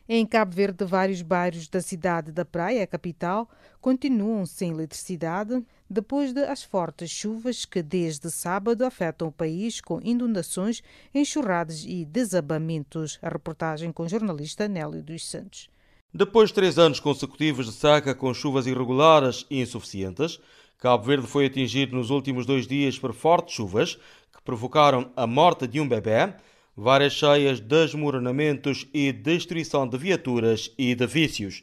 [0.08, 3.48] Em Cabo Verde, vários bairros da cidade da Praia, a capital,
[3.80, 10.82] continuam sem eletricidade depois das fortes chuvas que desde sábado afetam o país com inundações,
[11.14, 13.18] enxurradas e desabamentos.
[13.20, 15.68] A reportagem com o jornalista Nélio dos Santos.
[16.12, 20.40] Depois de três anos consecutivos de seca com chuvas irregulares e insuficientes,
[20.78, 23.96] Cabo Verde foi atingido nos últimos dois dias por fortes chuvas
[24.34, 26.34] que provocaram a morte de um bebê,
[26.74, 31.62] várias cheias, desmoronamentos e destruição de viaturas e edifícios.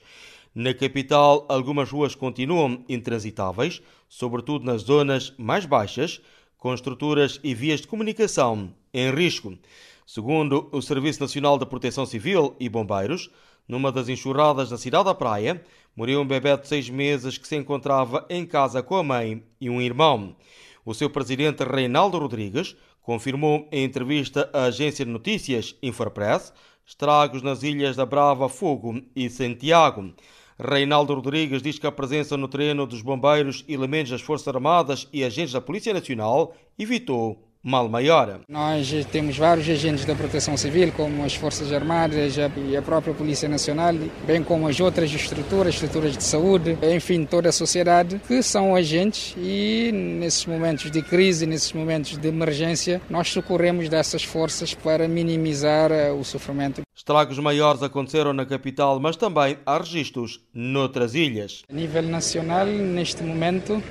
[0.54, 6.20] Na capital, algumas ruas continuam intransitáveis, sobretudo nas zonas mais baixas,
[6.58, 9.58] com estruturas e vias de comunicação em risco.
[10.06, 13.30] Segundo o Serviço Nacional de Proteção Civil e Bombeiros,
[13.68, 15.64] numa das enxurradas da cidade da Praia,
[15.96, 19.70] morreu um bebê de seis meses que se encontrava em casa com a mãe e
[19.70, 20.36] um irmão.
[20.84, 26.52] O seu presidente Reinaldo Rodrigues confirmou em entrevista à agência de notícias Infopress
[26.90, 30.12] estragos nas ilhas da Brava, Fogo e Santiago.
[30.60, 35.24] Reinaldo Rodrigues diz que a presença no terreno dos bombeiros, elementos das Forças Armadas e
[35.24, 38.40] agentes da Polícia Nacional evitou mal maior.
[38.48, 43.50] Nós temos vários agentes da proteção civil, como as Forças Armadas e a própria Polícia
[43.50, 43.94] Nacional,
[44.26, 49.36] bem como as outras estruturas, estruturas de saúde, enfim, toda a sociedade, que são agentes
[49.38, 55.92] e nesses momentos de crise, nesses momentos de emergência, nós socorremos dessas forças para minimizar
[55.92, 56.82] eh, o sofrimento.
[56.96, 61.64] Estragos maiores aconteceram na capital, mas também há registros noutras ilhas.
[61.70, 63.82] A nível nacional, neste momento,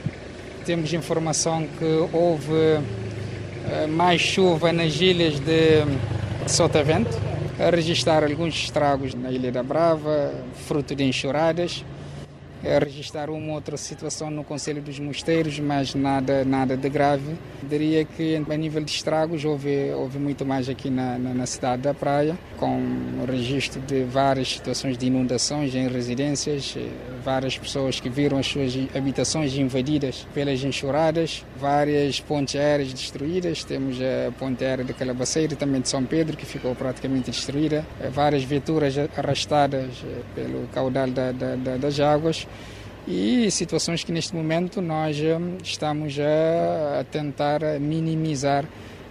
[0.64, 2.78] temos informação que houve
[3.88, 5.84] mais chuva nas ilhas de
[6.46, 7.18] Sotavento,
[7.58, 10.32] a registrar alguns estragos na Ilha da Brava,
[10.66, 11.84] fruto de enxurradas
[12.62, 17.36] registrar uma outra situação no Conselho dos Mosteiros, mas nada, nada de grave.
[17.62, 21.82] Diria que a nível de estragos houve, houve muito mais aqui na, na, na cidade
[21.82, 22.78] da Praia, com
[23.22, 26.88] o registro de várias situações de inundações em residências, eh,
[27.24, 33.98] várias pessoas que viram as suas habitações invadidas pelas enxurradas, várias pontes aéreas destruídas, temos
[34.00, 38.42] a ponte aérea de Calabaceira, também de São Pedro, que ficou praticamente destruída, eh, várias
[38.44, 42.46] viaturas arrastadas eh, pelo caudal da, da, da, das águas,
[43.08, 48.66] e situações que neste momento nós hum, estamos a, tentar minimizar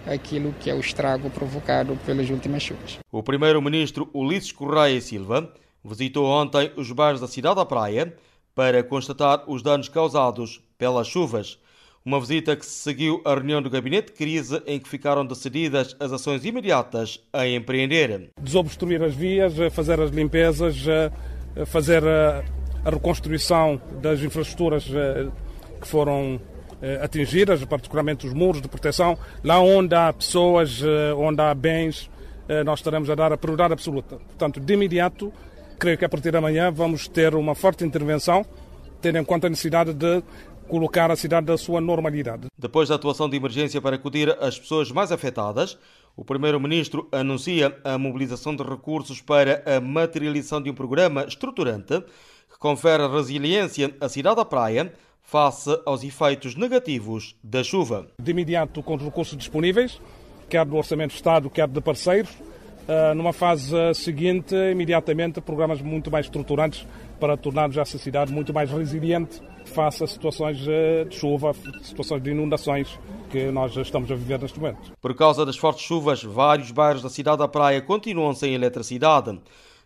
[0.06, 2.98] aquilo que é o estrago provocado pelas últimas chuvas.
[3.10, 5.52] O primeiro-ministro Ulisses Correia Silva
[5.84, 8.14] visitou ontem os bairros da cidade da Praia
[8.54, 11.58] para constatar os danos causados pelas chuvas.
[12.04, 15.96] Uma visita que se seguiu à reunião do gabinete de crise em que ficaram decididas
[15.98, 18.30] as ações imediatas a empreender.
[18.40, 20.76] Desobstruir as vias, fazer as limpezas,
[21.66, 22.02] fazer
[22.84, 25.28] a reconstrução das infraestruturas eh,
[25.80, 26.40] que foram
[26.80, 32.10] eh, atingidas, particularmente os muros de proteção, lá onde há pessoas, eh, onde há bens,
[32.64, 34.16] nós estaremos a dar a prioridade absoluta.
[34.16, 35.30] Portanto, de imediato,
[35.78, 38.42] creio que a partir de amanhã vamos ter uma forte intervenção,
[39.02, 40.22] tendo em conta a necessidade de
[40.66, 42.46] colocar a cidade da sua normalidade.
[42.56, 45.76] Depois da atuação de emergência para acudir às pessoas mais afetadas,
[46.16, 52.02] o Primeiro-Ministro anuncia a mobilização de recursos para a materialização de um programa estruturante
[52.58, 54.92] que confere resiliência à cidade da praia
[55.22, 58.08] face aos efeitos negativos da chuva.
[58.20, 60.00] De imediato, com os recursos disponíveis,
[60.48, 62.30] quer do Orçamento do Estado, quer de parceiros,
[62.88, 66.86] eh, numa fase seguinte, imediatamente, programas muito mais estruturantes
[67.20, 72.30] para tornarmos essa cidade muito mais resiliente face a situações eh, de chuva, situações de
[72.30, 72.98] inundações
[73.30, 74.92] que nós estamos a viver neste momento.
[75.00, 79.38] Por causa das fortes chuvas, vários bairros da cidade da Praia continuam sem eletricidade.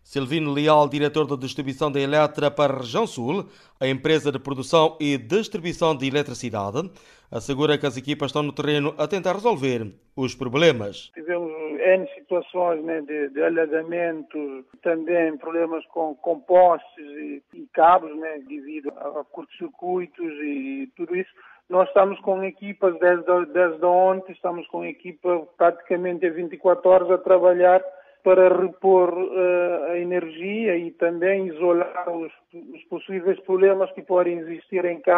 [0.02, 3.46] Silvino Leal, diretor da distribuição da Eletra para a região sul,
[3.80, 6.90] a empresa de produção e distribuição de eletricidade,
[7.30, 11.10] assegura que as equipas estão no terreno a tentar resolver os problemas.
[11.14, 11.50] Tivemos
[11.82, 18.40] N situações né, de, de alagamento, também problemas com, com postes e, e cabos, né,
[18.46, 21.30] devido a, a curtos-circuitos e tudo isso.
[21.68, 27.18] Nós estamos com equipas desde, desde ontem, estamos com equipa praticamente a 24 horas a
[27.18, 27.82] trabalhar
[28.22, 34.84] para repor uh, a energia e também isolar os, os, possíveis problemas que podem existir
[34.84, 35.10] em que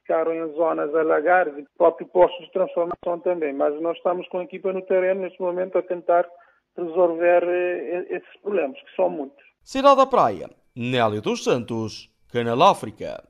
[0.00, 3.52] ficaram em zonas alagadas e próprios postos de transformação também.
[3.52, 6.26] Mas nós estamos com a equipa no terreno neste momento a tentar
[6.76, 9.44] resolver uh, esses problemas, que são muitos.
[9.62, 13.27] Cidade da Praia, Nélio dos Santos, Canal África.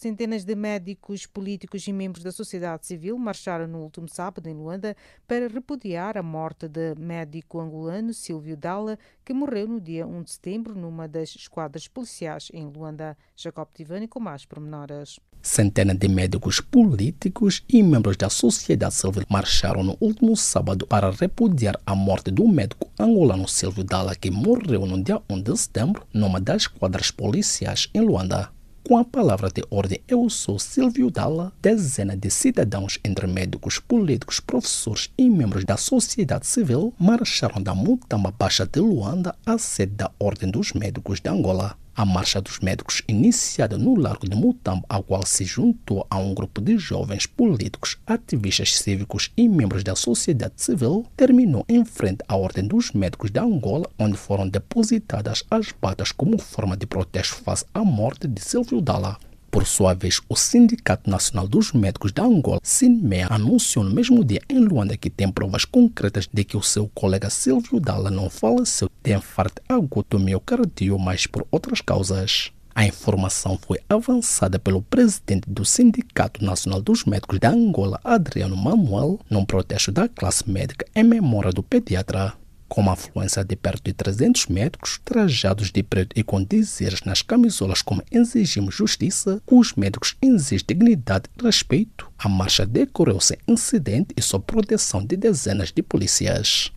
[0.00, 4.96] Centenas de médicos, políticos e membros da sociedade civil marcharam no último sábado em Luanda
[5.26, 10.30] para repudiar a morte de médico angolano Silvio Dalla, que morreu no dia 1 de
[10.30, 13.18] setembro numa das esquadras policiais em Luanda.
[13.34, 15.18] Jacob Tivani com mais pormenores.
[15.42, 21.76] Centenas de médicos políticos e membros da sociedade civil marcharam no último sábado para repudiar
[21.84, 26.40] a morte do médico angolano Silvio Dalla, que morreu no dia 1 de setembro numa
[26.40, 28.56] das esquadras policiais em Luanda.
[28.88, 31.52] Com a palavra de ordem, eu sou Silvio Dalla.
[31.60, 38.30] Dezenas de cidadãos, entre médicos, políticos, professores e membros da sociedade civil, marcharam da Mutamba
[38.30, 41.76] Baixa de Luanda à sede da Ordem dos Médicos de Angola.
[41.98, 46.32] A marcha dos médicos, iniciada no Largo de Mutambo, ao qual se juntou a um
[46.32, 52.36] grupo de jovens políticos, ativistas cívicos e membros da sociedade civil, terminou em frente à
[52.36, 57.64] Ordem dos Médicos de Angola, onde foram depositadas as batas como forma de protesto face
[57.74, 59.16] à morte de Silvio Dalla.
[59.58, 64.40] Por sua vez, o Sindicato Nacional dos Médicos da Angola, SINMEA, anunciou no mesmo dia
[64.48, 68.88] em Luanda que tem provas concretas de que o seu colega Silvio Dalla não faleceu
[69.02, 72.52] de infarto agudo miocárdio, mas por outras causas.
[72.72, 79.18] A informação foi avançada pelo presidente do Sindicato Nacional dos Médicos da Angola, Adriano Manuel,
[79.28, 82.32] num protesto da classe médica em memória do pediatra.
[82.68, 87.22] Com uma afluência de perto de 300 médicos trajados de preto e com dizeres nas
[87.22, 92.10] camisolas como exigimos justiça, os médicos exigem dignidade e respeito.
[92.18, 96.70] A marcha decorreu sem incidente e sob proteção de dezenas de polícias.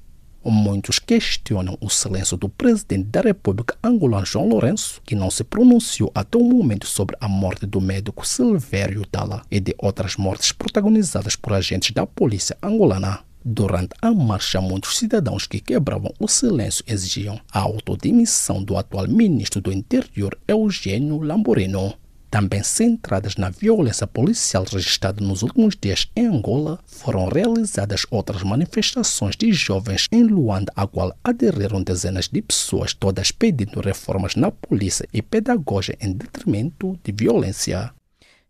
[0.43, 6.11] Muitos questionam o silêncio do presidente da República angolano João Lourenço, que não se pronunciou
[6.15, 11.35] até o momento sobre a morte do médico Silvério Dalla e de outras mortes protagonizadas
[11.35, 13.19] por agentes da polícia angolana.
[13.43, 19.59] Durante a marcha, muitos cidadãos que quebravam o silêncio exigiam a autodemissão do atual ministro
[19.59, 21.93] do Interior, Eugênio Lamborino
[22.31, 29.35] também centradas na violência policial registrada nos últimos dias em Angola, foram realizadas outras manifestações
[29.35, 35.05] de jovens em Luanda, a qual aderiram dezenas de pessoas, todas pedindo reformas na polícia
[35.13, 37.93] e pedagogia em detrimento de violência.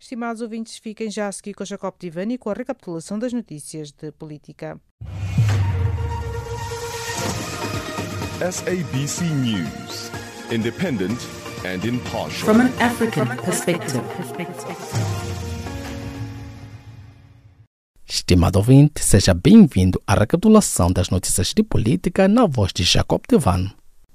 [0.01, 4.11] Estimados ouvintes, fiquem já a seguir com Jacob Tivani com a recapitulação das notícias de
[4.11, 4.81] política.
[8.39, 10.09] SABC News.
[10.51, 11.19] Independent
[11.63, 12.31] and impartial.
[12.31, 14.01] From an African perspective.
[18.09, 23.71] Estimado ouvinte, seja bem-vindo à recapitulação das notícias de política na voz de Jacob Devan.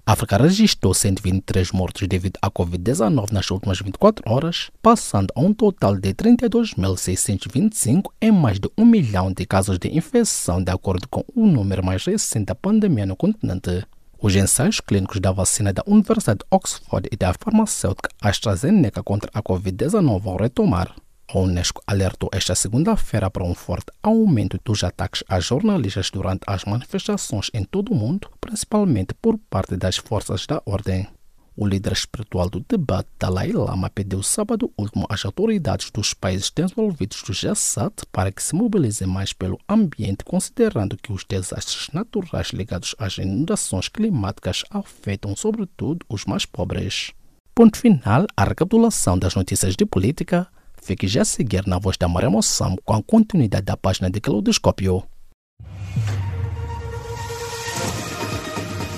[0.09, 5.53] A África registrou 123 mortos devido à Covid-19 nas últimas 24 horas, passando a um
[5.53, 11.25] total de 32.625 em mais de um milhão de casos de infecção, de acordo com
[11.35, 13.85] o número mais recente da pandemia no continente.
[14.17, 19.43] Os ensaios clínicos da vacina da Universidade de Oxford e da farmacêutica AstraZeneca contra a
[19.43, 20.95] Covid-19 vão retomar.
[21.29, 26.65] A Unesco alertou esta segunda-feira para um forte aumento dos ataques a jornalistas durante as
[26.65, 31.09] manifestações em todo o mundo, principalmente por parte das forças da ordem.
[31.57, 37.23] O líder espiritual do debate, Dalai Lama, pediu sábado último às autoridades dos países desenvolvidos
[37.23, 42.95] do G7 para que se mobilizem mais pelo ambiente, considerando que os desastres naturais ligados
[42.99, 47.13] às inundações climáticas afetam sobretudo os mais pobres.
[47.55, 50.47] Ponto final à recapitulação das notícias de política.
[50.87, 54.21] Fique já a seguir na voz da Maria Moçam com a continuidade da página de
[54.21, 55.03] Claudoscópio.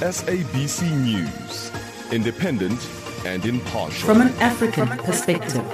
[0.02, 1.72] SABC News.
[2.12, 2.78] Independent
[3.24, 4.04] and impartial.
[4.04, 5.64] From an African perspective.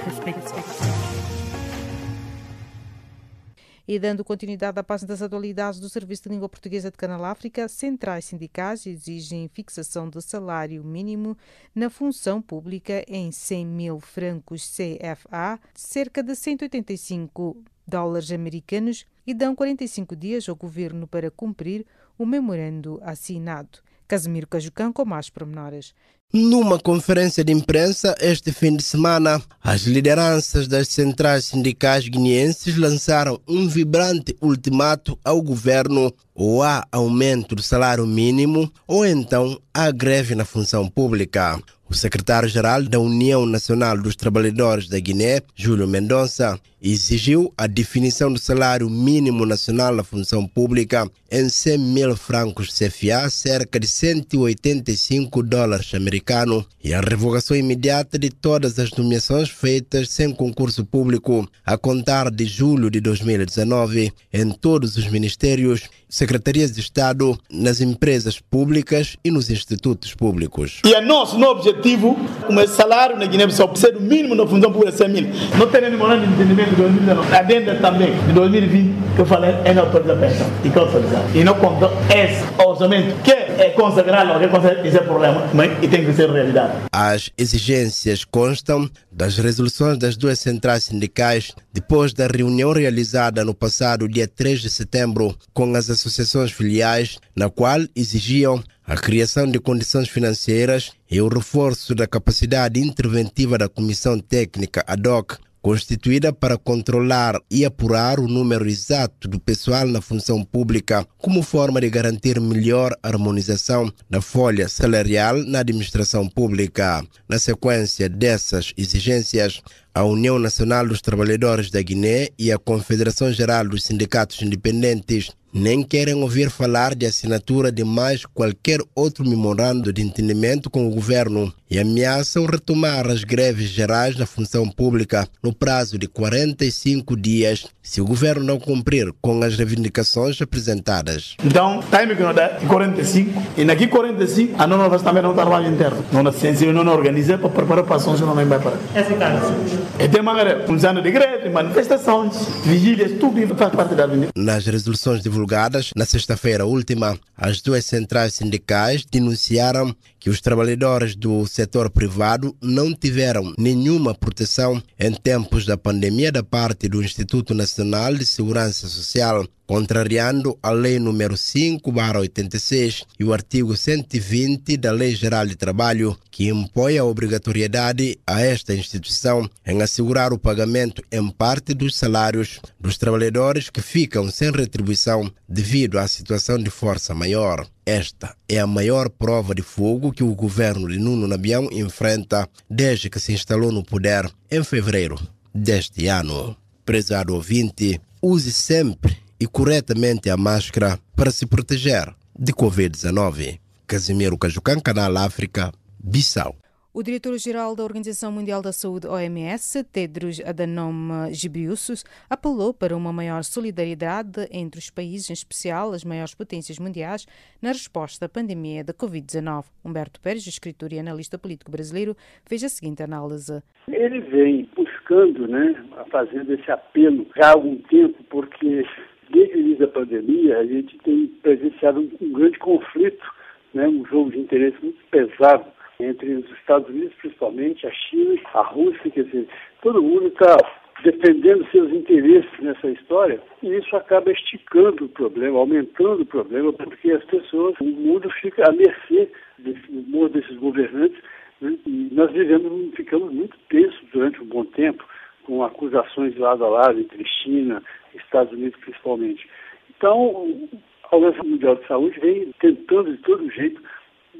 [3.87, 7.67] E dando continuidade à página das atualidades do Serviço de Língua Portuguesa de Canal África,
[7.67, 11.37] centrais sindicais exigem fixação do salário mínimo
[11.73, 19.55] na função pública em 100 mil francos CFA, cerca de 185 dólares americanos, e dão
[19.55, 21.85] 45 dias ao governo para cumprir
[22.17, 23.79] o memorando assinado.
[24.07, 25.93] Casimiro Cajucão com mais pormenores.
[26.33, 33.39] Numa conferência de imprensa este fim de semana, as lideranças das centrais sindicais guineenses lançaram
[33.47, 40.35] um vibrante ultimato ao governo ou há aumento do salário mínimo ou então há greve
[40.35, 41.57] na função pública.
[41.87, 48.39] O secretário-geral da União Nacional dos Trabalhadores da Guiné, Júlio Mendonça, exigiu a definição do
[48.39, 55.93] salário mínimo nacional na função pública em 100 mil francos CFA, cerca de 185 dólares
[55.93, 62.31] americanos, e a revogação imediata de todas as nomeações feitas sem concurso público a contar
[62.31, 69.29] de julho de 2019 em todos os ministérios, secretarias de Estado, nas empresas públicas e
[69.29, 70.79] nos institutos públicos.
[70.85, 72.17] E é nosso no objetivo,
[72.47, 75.29] o salário na Guiné-Bissau ser o mínimo na função pública 100 mil.
[75.57, 77.35] Não tem nenhum de entendimento de 2019.
[77.35, 81.24] A adenda também de 2020 que eu falei é na autorização e consolidar.
[81.33, 85.43] E não conta esse orçamento que é consagrado, é consagrado, isso é problema,
[85.81, 86.73] e tem que ser realidade.
[86.91, 94.07] As exigências constam das resoluções das duas centrais sindicais depois da reunião realizada no passado
[94.07, 100.07] dia 3 de setembro com as associações filiais, na qual exigiam a criação de condições
[100.07, 107.41] financeiras e o reforço da capacidade interventiva da Comissão Técnica ad hoc constituída para controlar
[107.49, 112.95] e apurar o número exato do pessoal na função pública, como forma de garantir melhor
[113.01, 117.03] harmonização da folha salarial na administração pública.
[117.27, 123.67] Na sequência dessas exigências, a União Nacional dos Trabalhadores da Guiné e a Confederação Geral
[123.67, 130.01] dos Sindicatos Independentes nem querem ouvir falar de assinatura de mais qualquer outro memorando de
[130.01, 135.97] entendimento com o governo e ameaçam retomar as greves gerais na função pública no prazo
[135.97, 141.37] de 45 dias se o governo não cumprir com as reivindicações apresentadas.
[141.45, 146.03] Então, time que não dá 45 e naqui 45 a nona também não trabalho interno.
[146.11, 148.73] Não ciência não organiza para preparar para ações não vai para.
[148.95, 154.31] Essa é E tem maneira, funciona de greve, manifestações, vigílias, tudo faz parte da avenida.
[154.35, 159.95] Nas resoluções divulgadas na sexta-feira última, as duas centrais sindicais denunciaram
[160.25, 166.41] que os trabalhadores do setor privado não tiveram nenhuma proteção em tempos da pandemia da
[166.41, 173.75] parte do Instituto Nacional de Segurança Social, contrariando a Lei número 5/86 e o artigo
[173.75, 180.33] 120 da Lei Geral de Trabalho, que impõe a obrigatoriedade a esta instituição em assegurar
[180.33, 186.57] o pagamento em parte dos salários dos trabalhadores que ficam sem retribuição devido à situação
[186.57, 187.67] de força maior.
[187.85, 193.09] Esta é a maior prova de fogo que o governo de Nuno Nabião enfrenta desde
[193.09, 195.19] que se instalou no poder em fevereiro
[195.53, 196.55] deste ano.
[196.83, 203.59] Prezado ouvinte, use sempre e corretamente a máscara para se proteger de Covid-19.
[203.87, 206.55] Casimiro Cajucan, Canal África, Bissau.
[206.97, 213.43] O diretor-geral da Organização Mundial da Saúde, OMS, Tedros Adhanom Ghebreyesus, apelou para uma maior
[213.43, 217.25] solidariedade entre os países, em especial as maiores potências mundiais,
[217.61, 219.65] na resposta à pandemia da Covid-19.
[219.83, 222.15] Humberto Pérez, escritor e analista político brasileiro,
[222.45, 223.61] fez a seguinte análise.
[223.89, 225.75] Ele vem buscando, né,
[226.09, 228.85] fazendo esse apelo já há algum tempo, porque
[229.29, 233.25] desde o início da pandemia a gente tem presenciado um, um grande conflito,
[233.73, 235.65] né, um jogo de interesse muito pesado
[235.99, 239.47] entre os Estados Unidos, principalmente, a China, a Rússia, quer dizer,
[239.81, 240.57] todo mundo está
[241.03, 247.11] defendendo seus interesses nessa história e isso acaba esticando o problema, aumentando o problema, porque
[247.11, 249.91] as pessoas, o mundo fica à mercê desse
[250.31, 251.17] desses governantes
[251.61, 251.77] né?
[251.85, 255.05] e nós vivemos, ficamos muito tensos durante um bom tempo
[255.45, 257.81] com acusações lado a lado entre China
[258.13, 259.47] e Estados Unidos principalmente.
[259.95, 260.67] Então,
[261.11, 263.81] a Organização Mundial de Saúde vem tentando de todo jeito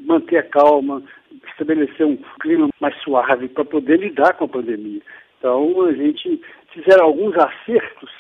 [0.02, 1.02] manter a calma,
[1.48, 5.02] estabelecer um clima mais suave para poder lidar com a pandemia.
[5.40, 6.42] Então, a gente
[6.74, 8.12] fizeram alguns acertos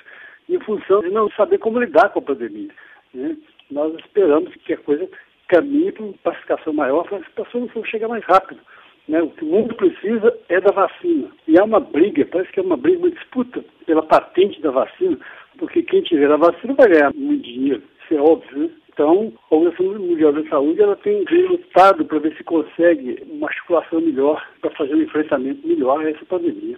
[0.47, 2.69] em função de não saber como lidar com a pandemia.
[3.13, 3.35] Né?
[3.71, 5.09] Nós esperamos que a coisa
[5.47, 8.61] caminhe para uma pacificação maior, para a solução chegar mais rápido.
[9.07, 9.21] Né?
[9.21, 11.29] O que o mundo precisa é da vacina.
[11.47, 15.17] E há uma briga, parece que é uma briga, uma disputa pela patente da vacina,
[15.57, 18.69] porque quem tiver a vacina vai ganhar muito dinheiro, isso é óbvio, né?
[18.95, 23.99] Então, a Organização Mundial da Saúde ela tem lutado para ver se consegue uma articulação
[23.99, 26.77] melhor para fazer um enfrentamento melhor a essa pandemia.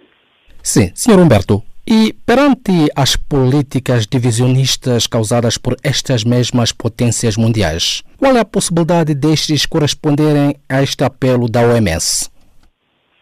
[0.60, 1.62] Sim, senhor Humberto.
[1.90, 9.14] E perante as políticas divisionistas causadas por estas mesmas potências mundiais, qual é a possibilidade
[9.14, 12.28] destes corresponderem a este apelo da OMS?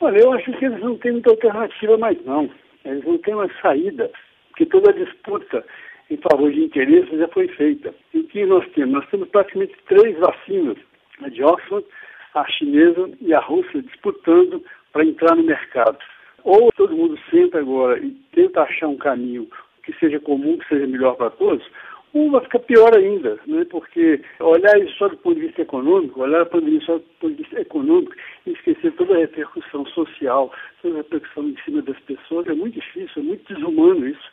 [0.01, 2.51] Olha, eu acho que eles não têm muita alternativa mais não.
[2.85, 4.11] Eles não têm uma saída,
[4.49, 5.65] porque toda a disputa
[6.11, 7.95] em favor de interesses já foi feita.
[8.15, 8.95] E o que nós temos?
[8.95, 10.77] Nós temos praticamente três vacinas,
[11.23, 11.87] a de Oxford,
[12.35, 14.61] a chinesa e a Rússia disputando
[14.93, 15.99] para entrar no mercado.
[16.47, 19.49] Ou todo mundo senta agora e tenta achar um caminho
[19.83, 21.67] que seja comum, que seja melhor para todos,
[22.15, 23.67] ou vai ficar pior ainda, né?
[23.69, 27.35] porque olhar isso só do ponto de vista econômico, olhar a pandemia só do ponto
[27.35, 28.15] de vista econômico
[28.47, 32.75] e esquecer toda a repercussão social, toda a repercussão em cima das pessoas, é muito
[32.75, 34.31] difícil, é muito desumano isso.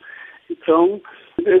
[0.48, 1.00] Então,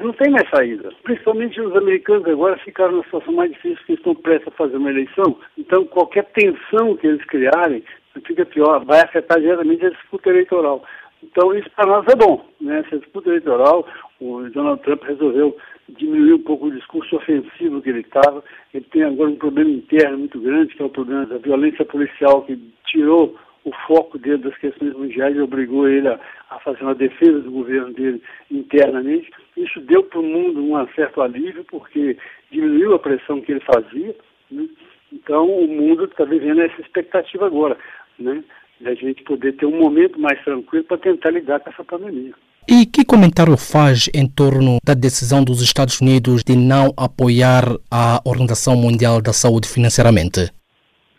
[0.02, 0.92] não tem mais saída.
[1.02, 4.90] Principalmente os americanos agora ficaram numa situação mais difícil, porque estão prestes a fazer uma
[4.90, 5.36] eleição.
[5.58, 7.82] Então, qualquer tensão que eles criarem,
[8.22, 10.84] fica pior, vai afetar diretamente a disputa eleitoral.
[11.22, 12.44] Então, isso para nós é bom.
[12.60, 12.80] Né?
[12.80, 13.86] Essa disputa eleitoral,
[14.20, 15.56] o Donald Trump resolveu
[15.88, 18.42] diminuir um pouco o discurso ofensivo que ele estava.
[18.72, 22.42] Ele tem agora um problema interno muito grande, que é o problema da violência policial,
[22.42, 26.94] que tirou o foco dele das questões mundiais e obrigou ele a, a, fazer uma
[26.94, 29.30] defesa do governo dele internamente.
[29.56, 32.16] Isso deu para o mundo um certo alívio, porque
[32.50, 34.14] diminuiu a pressão que ele fazia.
[34.50, 34.68] Né?
[35.12, 37.78] Então, o mundo está vivendo essa expectativa agora,
[38.18, 38.42] né?
[38.80, 42.34] da gente poder ter um momento mais tranquilo para tentar lidar com essa pandemia.
[42.68, 48.20] E que comentário faz em torno da decisão dos Estados Unidos de não apoiar a
[48.24, 50.50] Organização Mundial da Saúde financeiramente?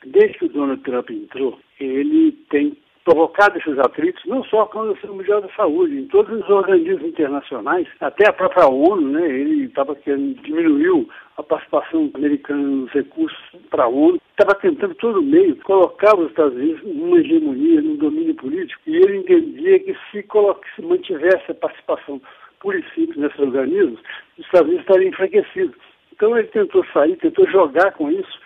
[0.05, 2.75] Desde que o Donald Trump entrou, ele tem
[3.05, 7.03] provocado esses atritos, não só com a Organização Mundial da Saúde, em todos os organismos
[7.03, 13.37] internacionais, até a própria ONU, né, ele estava querendo, diminuiu a participação americana nos recursos
[13.69, 18.33] para a ONU, estava tentando todo meio colocar os Estados Unidos numa hegemonia, num domínio
[18.35, 22.19] político, e ele entendia que se, coloque, se mantivesse a participação
[22.59, 23.99] pura e simples nesses organismos,
[24.39, 25.75] os Estados Unidos estariam enfraquecidos.
[26.11, 28.39] Então ele tentou sair, tentou jogar com isso,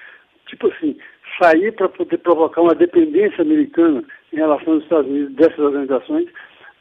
[0.47, 0.97] tipo assim,
[1.41, 6.27] sair para poder provocar uma dependência americana em relação aos Estados Unidos dessas organizações.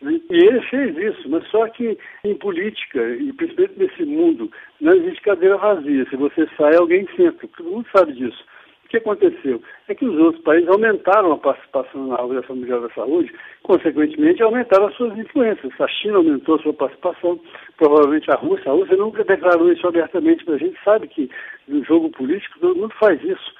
[0.00, 0.20] Né?
[0.30, 4.50] E ele fez isso, mas só que em política, e principalmente nesse mundo,
[4.80, 6.06] não existe cadeira vazia.
[6.08, 7.48] Se você sai, alguém senta.
[7.56, 8.44] Todo mundo sabe disso.
[8.84, 9.62] O que aconteceu?
[9.86, 13.30] É que os outros países aumentaram a participação na Organização Mundial da Saúde,
[13.62, 15.78] consequentemente aumentaram as suas influências.
[15.78, 17.38] A China aumentou a sua participação,
[17.76, 18.70] provavelmente a Rússia.
[18.70, 21.30] A Rússia nunca declarou isso abertamente, mas a gente sabe que
[21.66, 23.52] no jogo político todo mundo faz isso.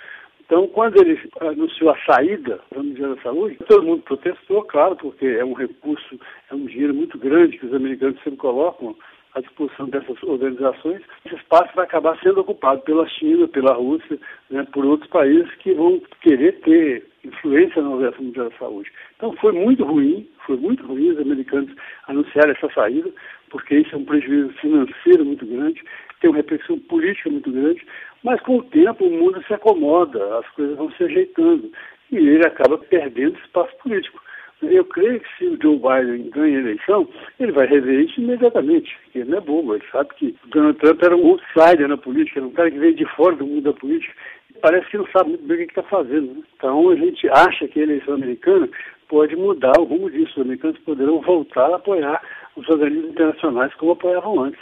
[0.48, 5.26] Então, quando ele anunciou a saída do Ministério da Saúde, todo mundo protestou, claro, porque
[5.26, 6.18] é um recurso,
[6.50, 8.96] é um dinheiro muito grande que os americanos sempre colocam
[9.34, 11.02] à disposição dessas organizações.
[11.26, 14.18] Esse espaço vai acabar sendo ocupado pela China, pela Rússia,
[14.48, 18.90] né, por outros países que vão querer ter influência na Organização Mundial da Saúde.
[19.16, 21.70] Então, foi muito ruim, foi muito ruim os americanos
[22.06, 23.10] anunciarem essa saída,
[23.50, 25.82] porque isso é um prejuízo financeiro muito grande,
[26.20, 27.84] tem uma repercussão política muito grande,
[28.22, 31.70] mas com o tempo o mundo se acomoda, as coisas vão se ajeitando
[32.10, 34.20] e ele acaba perdendo espaço político.
[34.60, 37.08] Eu creio que se o Joe Biden ganha a eleição,
[37.38, 41.00] ele vai rever isso imediatamente, porque ele não é bobo, ele sabe que Donald Trump
[41.00, 43.72] era um outsider na política, era um cara que veio de fora do mundo da
[43.72, 44.12] política,
[44.60, 46.34] parece que não sabe muito bem o que está fazendo.
[46.34, 46.42] Né?
[46.56, 48.68] Então a gente acha que a eleição americana
[49.08, 52.20] pode mudar o rumo disso, os americanos poderão voltar a apoiar
[52.56, 54.60] os organismos internacionais como apoiavam antes.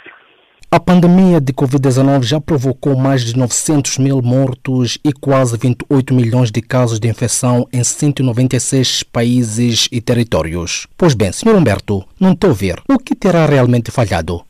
[0.69, 6.51] A pandemia de Covid-19 já provocou mais de 900 mil mortos e quase 28 milhões
[6.51, 10.85] de casos de infecção em 196 países e territórios.
[10.97, 11.55] Pois bem, Sr.
[11.55, 14.41] Humberto, não te ouvir, o que terá realmente falhado?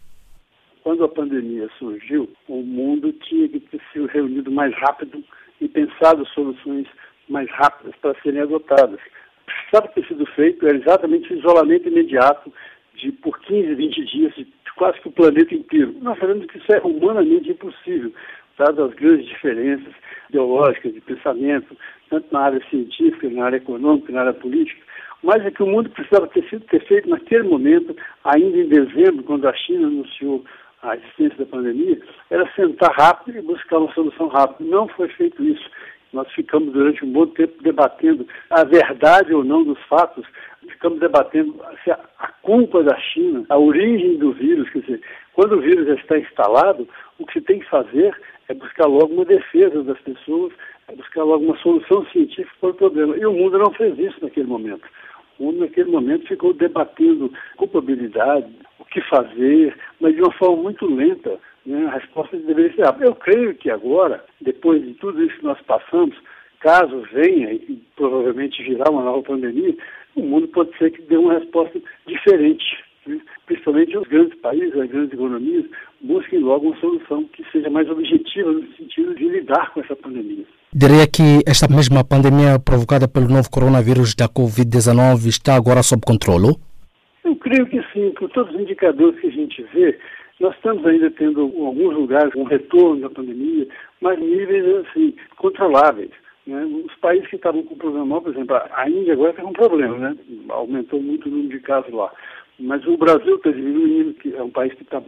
[0.84, 5.24] Quando a pandemia surgiu, o mundo tinha que ter se reunido mais rápido
[5.62, 6.88] e pensado soluções
[7.30, 9.00] mais rápidas para serem adotadas.
[9.72, 12.52] O que ter sido feito era exatamente o isolamento imediato
[12.96, 14.46] de por 15, 20 dias de
[14.78, 15.94] quase que o planeta inteiro.
[16.02, 18.12] Nós sabemos que isso é humanamente impossível,
[18.58, 19.94] dadas as grandes diferenças
[20.30, 21.76] ideológicas de pensamento,
[22.10, 24.82] tanto na área científica, na área econômica, na área política,
[25.24, 29.24] mas é que o mundo precisava ter sido ter feito naquele momento, ainda em dezembro,
[29.24, 30.44] quando a China anunciou
[30.84, 32.00] a existência da pandemia,
[32.30, 34.70] era sentar rápido e buscar uma solução rápida.
[34.70, 35.70] Não foi feito isso.
[36.14, 40.26] Nós ficamos durante um bom tempo debatendo a verdade ou não dos fatos,
[40.62, 45.02] ficamos debatendo se a, a culpa da China, a origem do vírus, quer dizer,
[45.34, 46.88] quando o vírus já está instalado,
[47.20, 48.16] o que se tem que fazer
[48.50, 50.54] é buscar logo uma defesa das pessoas,
[50.88, 53.16] é buscar logo uma solução científica para o problema.
[53.18, 54.88] E o mundo não fez isso naquele momento.
[55.38, 58.48] O mundo naquele momento ficou debatendo culpabilidade,
[58.80, 61.38] o que fazer, mas de uma forma muito lenta.
[61.68, 61.86] Né?
[61.86, 63.04] A resposta deveria ser.
[63.04, 66.16] Eu creio que agora, depois de tudo isso que nós passamos,
[66.62, 69.76] caso venha e provavelmente virar uma nova pandemia,
[70.16, 72.66] o mundo pode ser que dê uma resposta diferente.
[73.06, 73.20] Né?
[73.46, 75.66] Principalmente os grandes países, as grandes economias,
[76.02, 80.46] busquem logo uma solução que seja mais objetiva no sentido de lidar com essa pandemia.
[80.74, 86.56] Diria que esta mesma pandemia provocada pelo novo coronavírus da Covid-19 está agora sob controle?
[87.26, 89.98] Eu creio que sim, por todos os indicadores que a gente vê,
[90.40, 93.68] nós estamos ainda tendo alguns lugares um retorno da pandemia,
[94.02, 96.12] mas níveis assim, controláveis.
[96.46, 96.64] Né?
[96.64, 100.18] Os países que estavam com problema, por exemplo, a Índia agora está com problema, né?
[100.50, 102.12] aumentou muito o número de casos lá.
[102.60, 105.02] Mas o Brasil está diminuindo, que é um país que está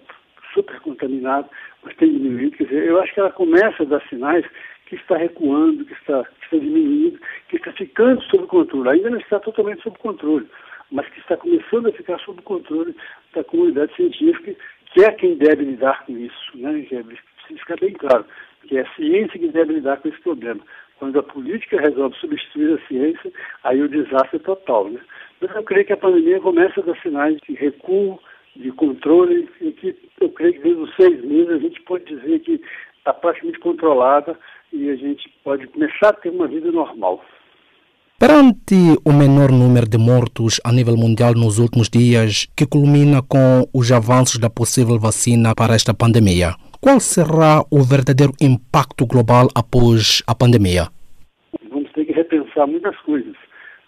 [0.53, 1.47] super contaminado,
[1.83, 2.57] mas tem diminuído.
[2.57, 4.45] Quer dizer, eu acho que ela começa a dar sinais
[4.85, 8.89] que está recuando, que está, que está diminuindo, que está ficando sob controle.
[8.89, 10.47] Ainda não está totalmente sob controle,
[10.91, 12.95] mas que está começando a ficar sob controle
[13.33, 14.55] da comunidade científica,
[14.93, 16.57] que é quem deve lidar com isso.
[16.57, 16.71] Né?
[16.81, 18.25] Precisa ficar bem claro
[18.67, 20.59] que é a ciência que deve lidar com esse problema.
[20.97, 23.31] Quando a política resolve substituir a ciência,
[23.63, 24.89] aí o desastre é total.
[24.89, 24.99] Né?
[25.39, 28.19] Mas eu creio que a pandemia começa a dar sinais de recuo,
[28.55, 32.39] de controle, e que eu creio que desde os seis meses a gente pode dizer
[32.39, 32.61] que
[32.97, 34.37] está praticamente controlada
[34.73, 37.23] e a gente pode começar a ter uma vida normal.
[38.19, 43.63] Perante o menor número de mortos a nível mundial nos últimos dias, que culmina com
[43.73, 46.51] os avanços da possível vacina para esta pandemia,
[46.81, 50.89] qual será o verdadeiro impacto global após a pandemia?
[51.71, 53.37] Vamos ter que repensar muitas coisas.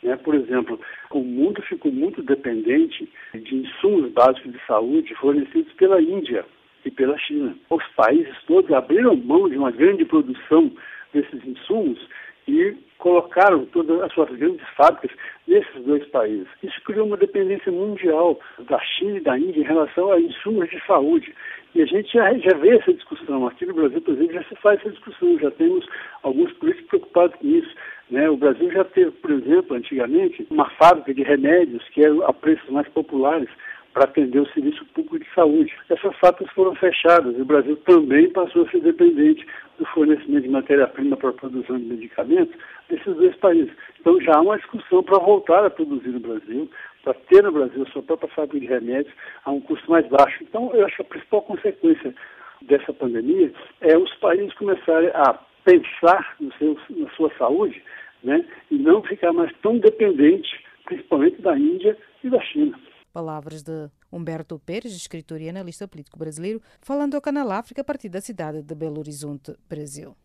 [0.02, 0.16] Né?
[0.16, 0.80] Por exemplo,
[1.12, 6.46] o mundo ficou muito dependente de insumos básicos de saúde fornecidos pela Índia
[6.86, 7.54] e pela China.
[7.70, 10.72] Os países todos abriram mão de uma grande produção
[11.14, 12.00] desses insumos
[12.48, 15.12] e colocaram todas as suas grandes fábricas
[15.48, 16.48] nesses dois países.
[16.64, 18.40] Isso criou uma dependência mundial
[18.70, 21.34] da China e da Índia em relação a insumos de saúde.
[21.74, 23.48] E a gente já, já vê essa discussão.
[23.48, 25.86] Aqui no Brasil, por exemplo, já se faz essa discussão, já temos
[26.22, 27.74] alguns políticos preocupados com isso.
[28.12, 28.30] Né?
[28.30, 32.70] O Brasil já teve, por exemplo, antigamente, uma fábrica de remédios que era a preços
[32.70, 33.50] mais populares
[33.94, 35.74] para atender o serviço público de saúde.
[35.90, 39.46] Essas fábricas foram fechadas e o Brasil também passou a ser dependente
[39.78, 42.56] do fornecimento de matéria-prima para a produção de medicamentos
[42.90, 43.72] desses dois países.
[44.00, 46.70] Então já há uma discussão para voltar a produzir no Brasil,
[47.04, 49.14] para ter no Brasil a sua própria fábrica de remédios
[49.44, 50.44] a um custo mais baixo.
[50.44, 52.14] Então eu acho que a principal consequência
[52.62, 57.82] dessa pandemia é os países começarem a pensar no seu, na sua saúde
[58.24, 62.78] né, e não ficar mais tão dependente, principalmente da Índia e da China.
[63.12, 68.10] Palavras de Humberto Pérez, escritor e analista político brasileiro, falando ao Canal África a partir
[68.10, 70.16] da cidade de Belo Horizonte, Brasil.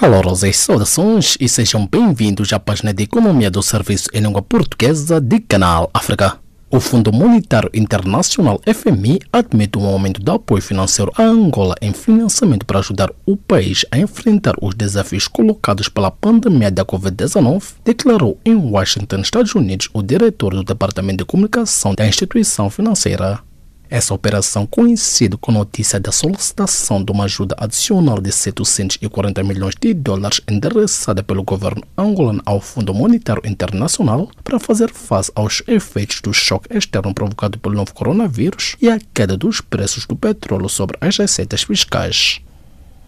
[0.00, 5.40] Calorosas saudações e sejam bem-vindos à página de Economia do Serviço em Língua Portuguesa de
[5.40, 6.38] Canal África.
[6.70, 12.64] O Fundo Monetário Internacional FMI admite um aumento do apoio financeiro à Angola em financiamento
[12.64, 18.54] para ajudar o país a enfrentar os desafios colocados pela pandemia da Covid-19, declarou em
[18.54, 23.49] Washington, Estados Unidos, o diretor do Departamento de Comunicação da instituição financeira.
[23.90, 29.92] Essa operação coincide com notícia da solicitação de uma ajuda adicional de 740 milhões de
[29.92, 36.32] dólares endereçada pelo governo angolano ao Fundo Monetário Internacional para fazer face aos efeitos do
[36.32, 41.18] choque externo provocado pelo novo coronavírus e a queda dos preços do petróleo sobre as
[41.18, 42.40] receitas fiscais.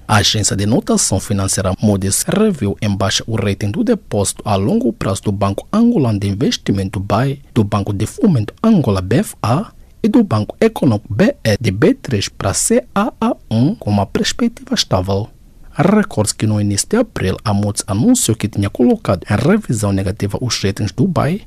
[0.09, 4.93] A agência de notação financeira Moody's reviu em baixa o rating do depósito a longo
[4.93, 9.73] prazo do Banco Angolano de Investimento BAE, do Banco de Fomento Angola BFA
[10.03, 15.29] e do Banco Econômico BE de B3 para CAA1 com uma perspectiva estável.
[15.75, 20.37] Recorde que no início de abril a Moody's anunciou que tinha colocado em revisão negativa
[20.41, 21.47] os ratings do BAE,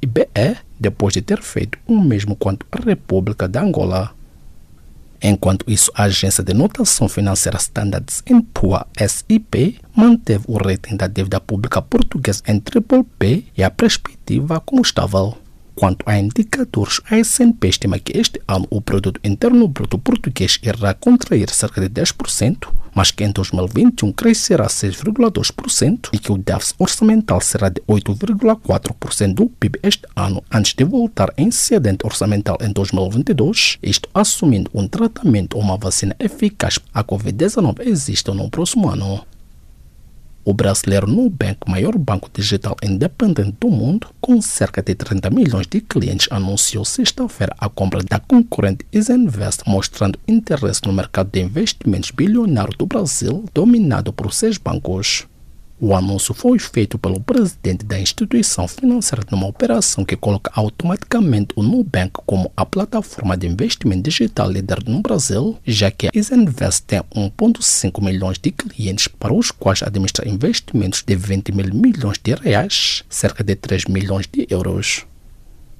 [0.00, 4.14] e BE depois de ter feito o mesmo quanto a República de Angola.
[5.22, 8.22] Enquanto isso, a agência de notação financeira Standards
[8.54, 12.58] Poor's SIP manteve o rating da dívida pública portuguesa em
[13.18, 15.36] P e a perspectiva como estável.
[15.80, 20.92] Quanto a indicadores, a SNP estima que este ano o produto interno bruto português irá
[20.92, 27.40] contrair cerca de 10%, mas que em 2021 crescerá 6,2% e que o déficit orçamental
[27.40, 33.78] será de 8,4% do PIB este ano, antes de voltar em excedente orçamental em 2022,
[33.82, 39.24] isto assumindo um tratamento ou uma vacina eficaz à Covid-19 exista no próximo ano.
[40.42, 45.82] O brasileiro Nubank, maior banco digital independente do mundo, com cerca de 30 milhões de
[45.82, 52.76] clientes, anunciou sexta-feira a compra da concorrente Isinvest, mostrando interesse no mercado de investimentos bilionário
[52.76, 55.26] do Brasil, dominado por seis bancos.
[55.82, 61.62] O anúncio foi feito pelo presidente da instituição financeira numa operação que coloca automaticamente o
[61.62, 67.00] Nubank como a plataforma de investimento digital líder no Brasil, já que a Isinvest tem
[67.16, 73.02] 1,5 milhões de clientes para os quais administra investimentos de 20 mil milhões de reais,
[73.08, 75.06] cerca de 3 milhões de euros.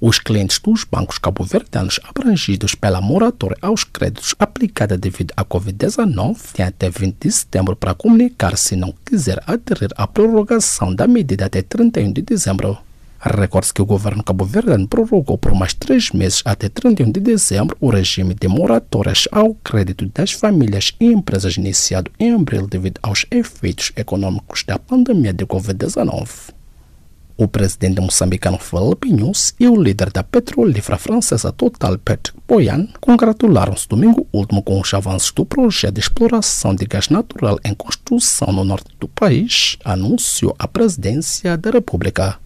[0.03, 6.65] Os clientes dos bancos cabo-verdianos abrangidos pela moratória aos créditos aplicada devido à Covid-19 têm
[6.65, 11.61] até 20 de setembro para comunicar se não quiser aderir à prorrogação da medida até
[11.61, 12.79] 31 de dezembro.
[13.21, 17.91] Recorde-se que o governo cabo-verdiano prorrogou por mais três meses até 31 de dezembro o
[17.91, 23.93] regime de moratórias ao crédito das famílias e empresas iniciado em abril devido aos efeitos
[23.95, 26.59] econômicos da pandemia de Covid-19.
[27.41, 33.89] O presidente moçambicano Felipe Nunes e o líder da petrolífera francesa Total Patrick Boyan congratularam-se
[33.89, 38.63] domingo último com os avanços do projeto de exploração de gás natural em construção no
[38.63, 42.37] norte do país, anunciou a presidência da República.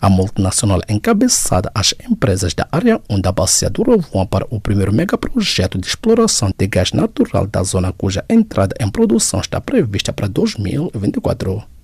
[0.00, 4.94] A multinacional encabeçada as empresas da área 1 da bacia do Rovuma para o primeiro
[4.94, 10.28] megaprojeto de exploração de gás natural da zona cuja entrada em produção está prevista para
[10.28, 11.75] 2024.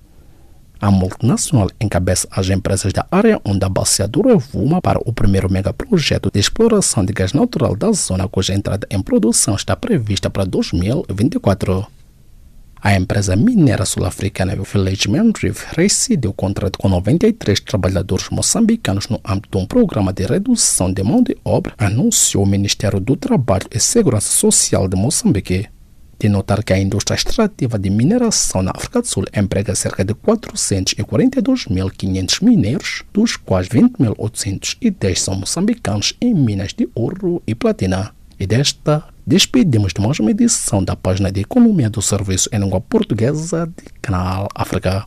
[0.82, 4.20] A multinacional encabeça as empresas da área 1 da bacia do
[4.82, 9.54] para o primeiro megaprojeto de exploração de gás natural da zona cuja entrada em produção
[9.54, 11.86] está prevista para 2024.
[12.80, 19.56] A empresa mineira sul-africana Village Mandrive rescindiu o contrato com 93 trabalhadores moçambicanos no âmbito
[19.56, 23.78] de um programa de redução de mão de obra, anunciou o Ministério do Trabalho e
[23.78, 25.68] Segurança Social de Moçambique
[26.22, 30.14] de notar que a indústria extrativa de mineração na África do Sul emprega cerca de
[30.14, 38.14] 442.500 mineiros, dos quais 20.810 são moçambicanos em minas de ouro e platina.
[38.38, 42.80] E desta, despedimos de mais uma edição da página de Economia do Serviço em língua
[42.80, 45.04] portuguesa de Canal África.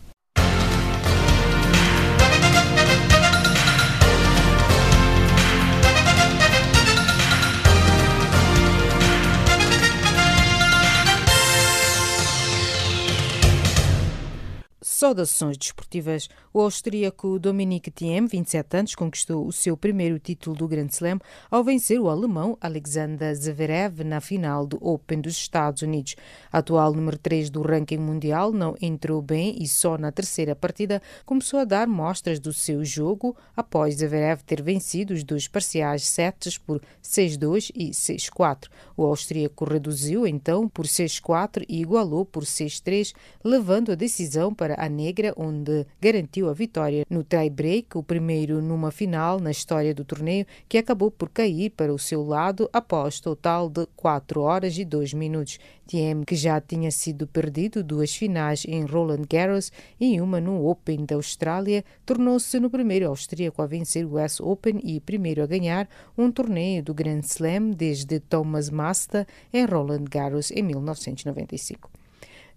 [14.95, 16.29] Saudações desportivas.
[16.53, 21.19] O austríaco Dominique Thiem, 27 anos, conquistou o seu primeiro título do Grand Slam
[21.51, 26.15] ao vencer o alemão Alexander Zverev na final do Open dos Estados Unidos.
[26.49, 31.59] Atual número 3 do ranking mundial, não entrou bem e só na terceira partida começou
[31.59, 36.81] a dar mostras do seu jogo após Zverev ter vencido os dois parciais sets por
[37.03, 38.69] 6-2 e 6-4.
[38.95, 44.84] O austríaco reduziu então por 6-4 e igualou por 6-3, levando a decisão para a
[44.89, 50.45] Negra, onde garantiu a vitória no tie-break, o primeiro numa final na história do torneio,
[50.67, 55.13] que acabou por cair para o seu lado após total de 4 horas e 2
[55.13, 55.59] minutos.
[55.87, 61.05] Thiem, que já tinha sido perdido duas finais em Roland Garros e uma no Open
[61.05, 65.87] da Austrália, tornou-se no primeiro austríaco a vencer o US Open e primeiro a ganhar
[66.17, 72.04] um torneio do Grand Slam desde Thomas Masta em Roland Garros em 1995.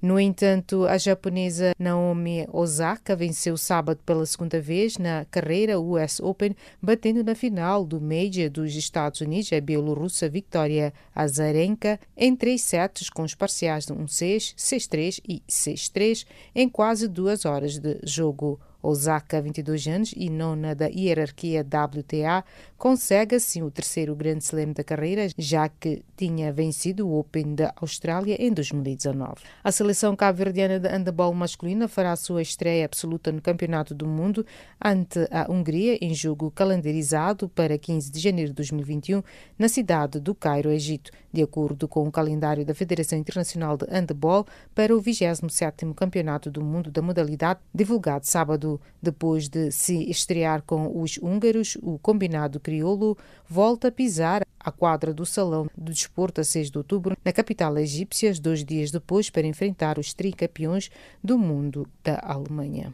[0.01, 6.55] No entanto, a japonesa Naomi Osaka venceu sábado pela segunda vez na carreira US Open,
[6.80, 13.11] batendo na final do Major dos Estados Unidos a bielorrussa Victoria Azarenka em três sets
[13.11, 16.24] com os parciais de 1-6, 6-3 e 6-3
[16.55, 18.61] em quase duas horas de jogo.
[18.83, 22.45] Osaka, 22 anos e nona da hierarquia WTA,
[22.76, 27.72] consegue assim o terceiro grande slam da carreira, já que tinha vencido o Open da
[27.76, 29.37] Austrália em 2019.
[29.62, 34.47] A seleção cabo-verdiana de handebol masculina fará sua estreia absoluta no Campeonato do Mundo
[34.83, 39.22] ante a Hungria em jogo calendarizado para 15 de janeiro de 2021
[39.59, 44.47] na cidade do Cairo, Egito, de acordo com o calendário da Federação Internacional de Handebol
[44.74, 48.81] para o 27º Campeonato do Mundo da modalidade, divulgado sábado.
[49.03, 53.16] Depois de se estrear com os húngaros, o combinado crioulo
[53.49, 57.79] volta a pisar a quadra do Salão do Desporto a 6 de outubro, na capital
[57.79, 60.91] egípcia, dois dias depois para enfrentar os tricampeões
[61.22, 62.93] do mundo da Alemanha.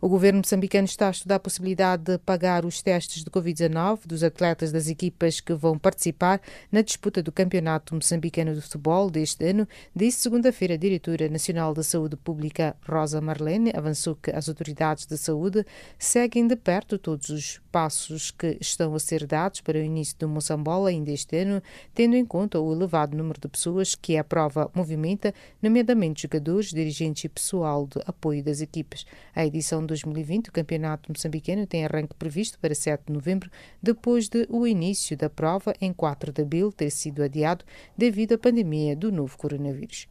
[0.00, 4.22] O governo moçambicano está a estudar a possibilidade de pagar os testes de Covid-19 dos
[4.22, 6.40] atletas das equipas que vão participar
[6.70, 9.66] na disputa do Campeonato Moçambicano de Futebol deste ano.
[9.92, 15.18] Disse segunda-feira a diretora nacional da Saúde Pública, Rosa Marlene, avançou que as autoridades de
[15.18, 15.66] saúde
[15.98, 20.28] seguem de perto todos os passos que estão a ser dados para o início do
[20.28, 21.60] Moçambola ainda este ano,
[21.92, 27.24] tendo em conta o elevado número de pessoas que a prova movimenta, nomeadamente jogadores, dirigentes
[27.24, 29.04] e pessoal de apoio das equipes.
[29.34, 33.50] A edição 2020, o campeonato moçambicano tem arranque previsto para 7 de novembro,
[33.82, 37.64] depois de o início da prova em 4 de abril ter sido adiado
[37.96, 40.06] devido à pandemia do novo coronavírus.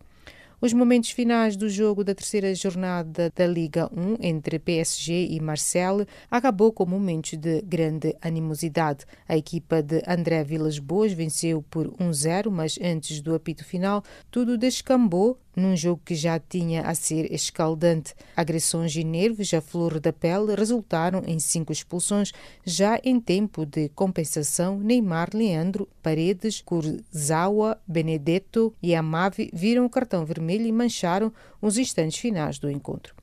[0.60, 6.08] Os momentos finais do jogo da terceira jornada da Liga 1 entre PSG e Marseille
[6.32, 9.06] acabou com momentos de grande animosidade.
[9.28, 14.58] A equipa de André Vilas Boas venceu por 1-0, mas antes do apito final, tudo
[14.58, 18.14] descambou num jogo que já tinha a ser escaldante.
[18.36, 22.32] Agressões e nervos à flor da pele resultaram em cinco expulsões.
[22.64, 30.24] Já em tempo de compensação, Neymar, Leandro, Paredes, Kurzawa, Benedetto e Amavi viram o cartão
[30.24, 33.16] vermelho e mancharam os instantes finais do encontro.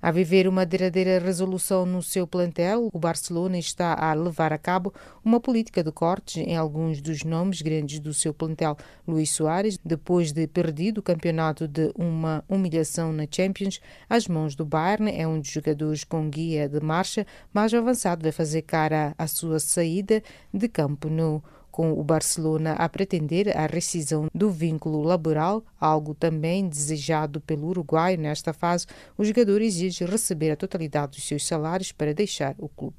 [0.00, 4.94] A viver uma derradeira resolução no seu plantel, o Barcelona está a levar a cabo
[5.24, 8.76] uma política de cortes em alguns dos nomes grandes do seu plantel.
[9.06, 14.64] Luís Soares, depois de perdido o campeonato de uma humilhação na Champions, às mãos do
[14.64, 19.26] Bayern, é um dos jogadores com guia de marcha mais avançado vai fazer cara à
[19.26, 20.22] sua saída
[20.54, 21.42] de campo no
[21.78, 28.16] com o Barcelona a pretender a rescisão do vínculo laboral, algo também desejado pelo Uruguai
[28.16, 28.84] nesta fase,
[29.16, 32.96] o jogador exige receber a totalidade dos seus salários para deixar o clube.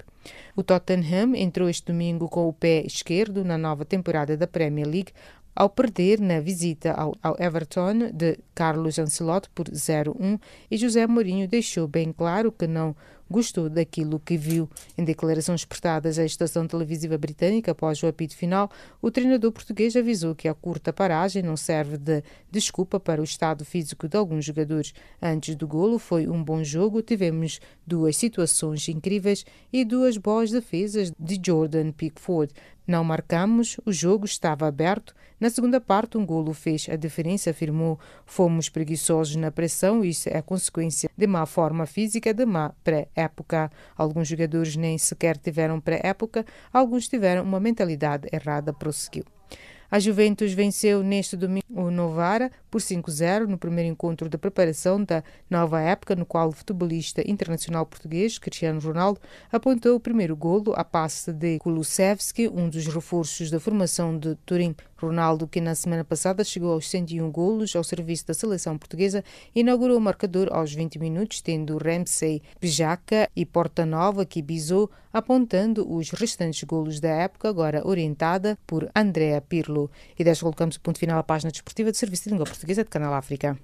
[0.56, 5.12] O Tottenham entrou este domingo com o pé esquerdo na nova temporada da Premier League
[5.54, 10.40] ao perder na visita ao, Everton de Carlos Ancelotti por 0-1
[10.72, 12.96] e José Mourinho deixou bem claro que não
[13.30, 14.70] gostou daquilo que viu.
[14.98, 18.70] Em declarações prestadas à estação televisiva britânica após o apito final,
[19.02, 23.64] o treinador português avisou que a curta paragem não serve de desculpa para o estado
[23.64, 24.94] físico de alguns jogadores.
[25.22, 31.12] Antes do golo foi um bom jogo, tivemos duas situações incríveis e duas boas defesas
[31.20, 32.54] de Jordan Pickford.
[32.90, 35.14] Não marcamos, o jogo estava aberto.
[35.40, 38.00] Na segunda parte, um golo fez a diferença, afirmou.
[38.26, 43.72] Fomos preguiçosos na pressão, isso é consequência de má forma física, de má pré-época.
[43.96, 49.24] Alguns jogadores nem sequer tiveram pré-época, alguns tiveram uma mentalidade errada, prosseguiu.
[49.92, 55.24] A Juventus venceu neste domingo o Novara por 5-0 no primeiro encontro de preparação da
[55.50, 59.20] nova época, no qual o futebolista internacional português Cristiano Ronaldo
[59.52, 64.76] apontou o primeiro golo a passe de Kulusevski, um dos reforços da formação de Turim.
[64.98, 69.24] Ronaldo, que na semana passada chegou aos 101 golos ao serviço da seleção portuguesa,
[69.56, 75.90] inaugurou o marcador aos 20 minutos, tendo Ramsey, Pijaca e Porta Nova que bisou, apontando
[75.90, 79.90] os restantes golos da época, agora orientada por Andrea Pirlo.
[80.18, 82.86] E desta colocamos o ponto final à página desportiva do Serviço de Língua Portuguesa de
[82.86, 83.58] Canal África.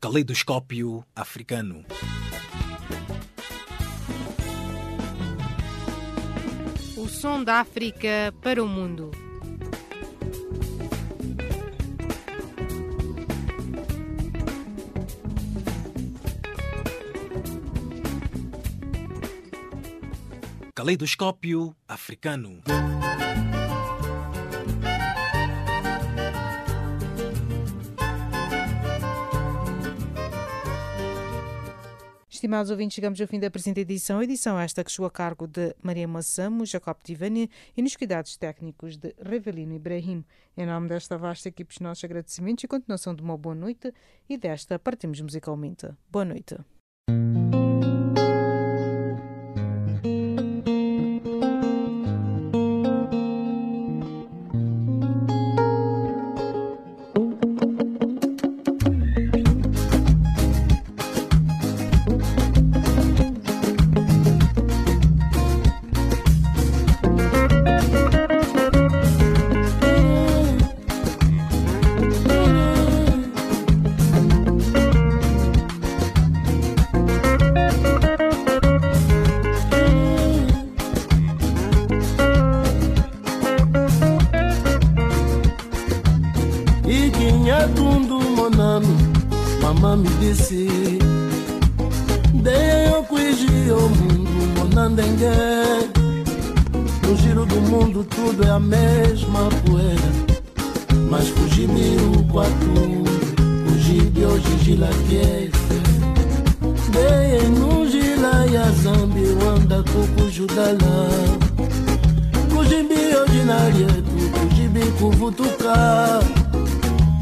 [0.00, 1.84] Caleidoscópio africano.
[6.96, 9.27] O som da África para o mundo.
[20.88, 22.62] Caleidoscópio africano.
[32.30, 34.22] Estimados ouvintes, chegamos ao fim da presente edição.
[34.22, 38.96] Edição esta que chegou a cargo de Maria Massamo, Jacob Tivani e nos cuidados técnicos
[38.96, 40.24] de Revelino Ibrahim.
[40.56, 43.92] Em nome desta vasta equipe, os nossos agradecimentos e continuação de uma boa noite
[44.26, 45.86] e desta partimos musicalmente.
[46.10, 46.56] Boa noite.
[95.18, 95.92] Monandenge
[97.02, 100.28] No giro do mundo tudo é a mesma poeira.
[101.10, 103.04] Mas fugi-me o quatro
[103.66, 105.50] Fugi-me hoje gila que
[106.92, 111.08] Dei no gila e a zambi Wanda kuku judala
[112.50, 116.20] Fugi-me hoje na rietu Fugi-me kuvutuka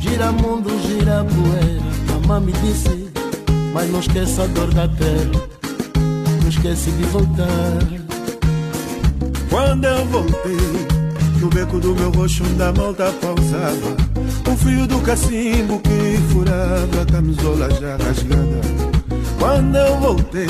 [0.01, 1.82] Gira mundo, gira poeira
[2.26, 3.09] Mamãe me disse
[3.72, 5.55] Mas não esqueça a dor da terra
[6.47, 7.78] Não de voltar.
[9.51, 10.86] Quando eu voltei
[11.40, 13.97] No beco do meu rosto da malta pausava.
[14.49, 18.61] O fio do cacimbo que furava A camisola já rasgada.
[19.40, 20.47] Quando eu voltei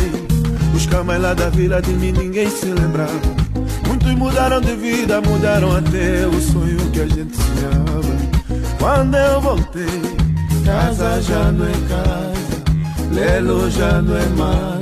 [0.74, 3.18] Os camais lá da vila de mim ninguém se lembrava.
[3.86, 8.76] Muitos mudaram de vida, mudaram até o sonho que a gente sonhava.
[8.78, 10.03] Quando eu voltei,
[10.62, 14.76] casa já não é casa, lelo já não é mais,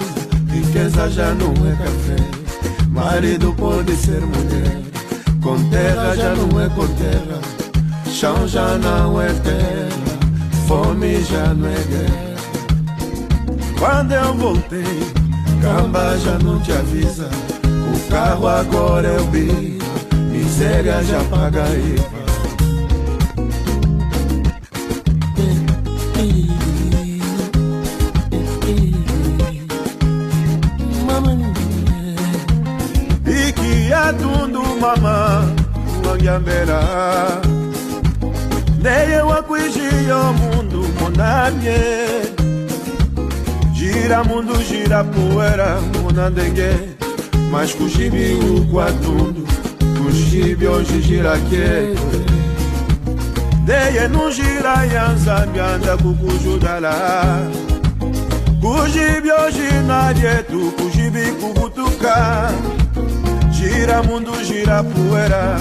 [0.55, 4.81] riqueza já não é café, marido pode ser mulher,
[5.43, 7.41] com terra já não é com terra,
[8.07, 9.89] chão já não é terra,
[10.69, 12.35] fome já não é guerra.
[13.79, 15.13] Quando eu voltei,
[15.61, 17.29] camba já não te avisa,
[17.93, 19.85] o carro agora é o bico,
[20.31, 22.24] miséria já paga IVA.
[43.75, 46.71] Gira mundu gira poeira monandenge
[47.51, 49.47] mas kujibi ukwatundu
[49.97, 51.95] kujibi hoje gira que.
[53.63, 56.95] Ndeye nugira yanzambi anda kukujudala
[58.61, 62.51] kujibi hoje nadietu kujibi kuvutuka
[63.57, 65.57] Gira mundo, gira poeira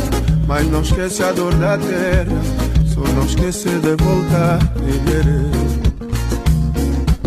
[0.48, 2.42] Mas não esquece a dor da terra
[2.94, 4.60] Só não esquece de voltar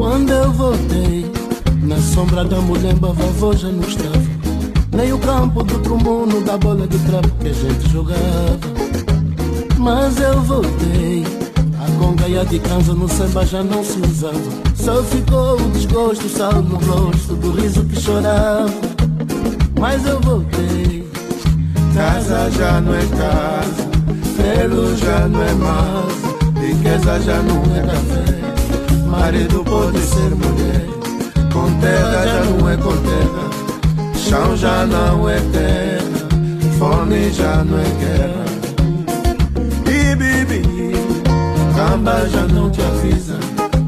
[0.07, 1.27] Quando eu voltei
[1.83, 4.23] Na sombra da mulemba vovó já não estava
[4.93, 8.61] Nem o campo do trumuno Da bola de trapo que a gente jogava
[9.77, 11.25] Mas eu voltei
[11.85, 14.39] A conga e a de canza no samba já não se usava
[14.77, 18.71] Só ficou o desgosto, sal no rosto Do riso que chorava
[19.79, 21.07] mas eu voltei.
[21.95, 23.87] Casa já não é casa,
[24.39, 28.26] pelo já não é mais, riqueza já não é café.
[29.19, 30.87] Marido pode ser mulher,
[31.53, 36.29] Com terra já não é com terra, chão já não é terra,
[36.79, 38.45] fome já não é guerra.
[39.87, 40.63] E bibi,
[41.75, 43.39] camba já não te avisa,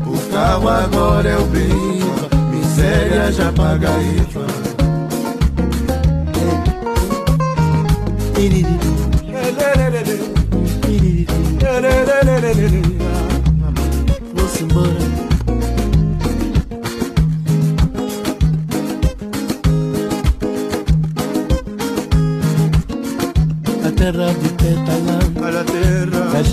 [0.07, 4.59] o carro agora é o biva, miséria já paga IVA.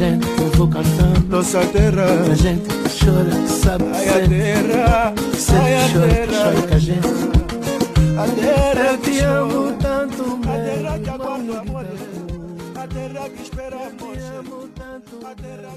[0.06, 2.68] Gente eu vou cantando nossa terra, A gente
[3.00, 7.08] chora, sabe que ai a terra, Sente ai a chora, terra, chora com a gente.
[8.18, 11.64] A terra Eu te amo tanto, a terra que aguarda
[12.76, 13.90] a terra que espera a
[15.36, 15.75] terra.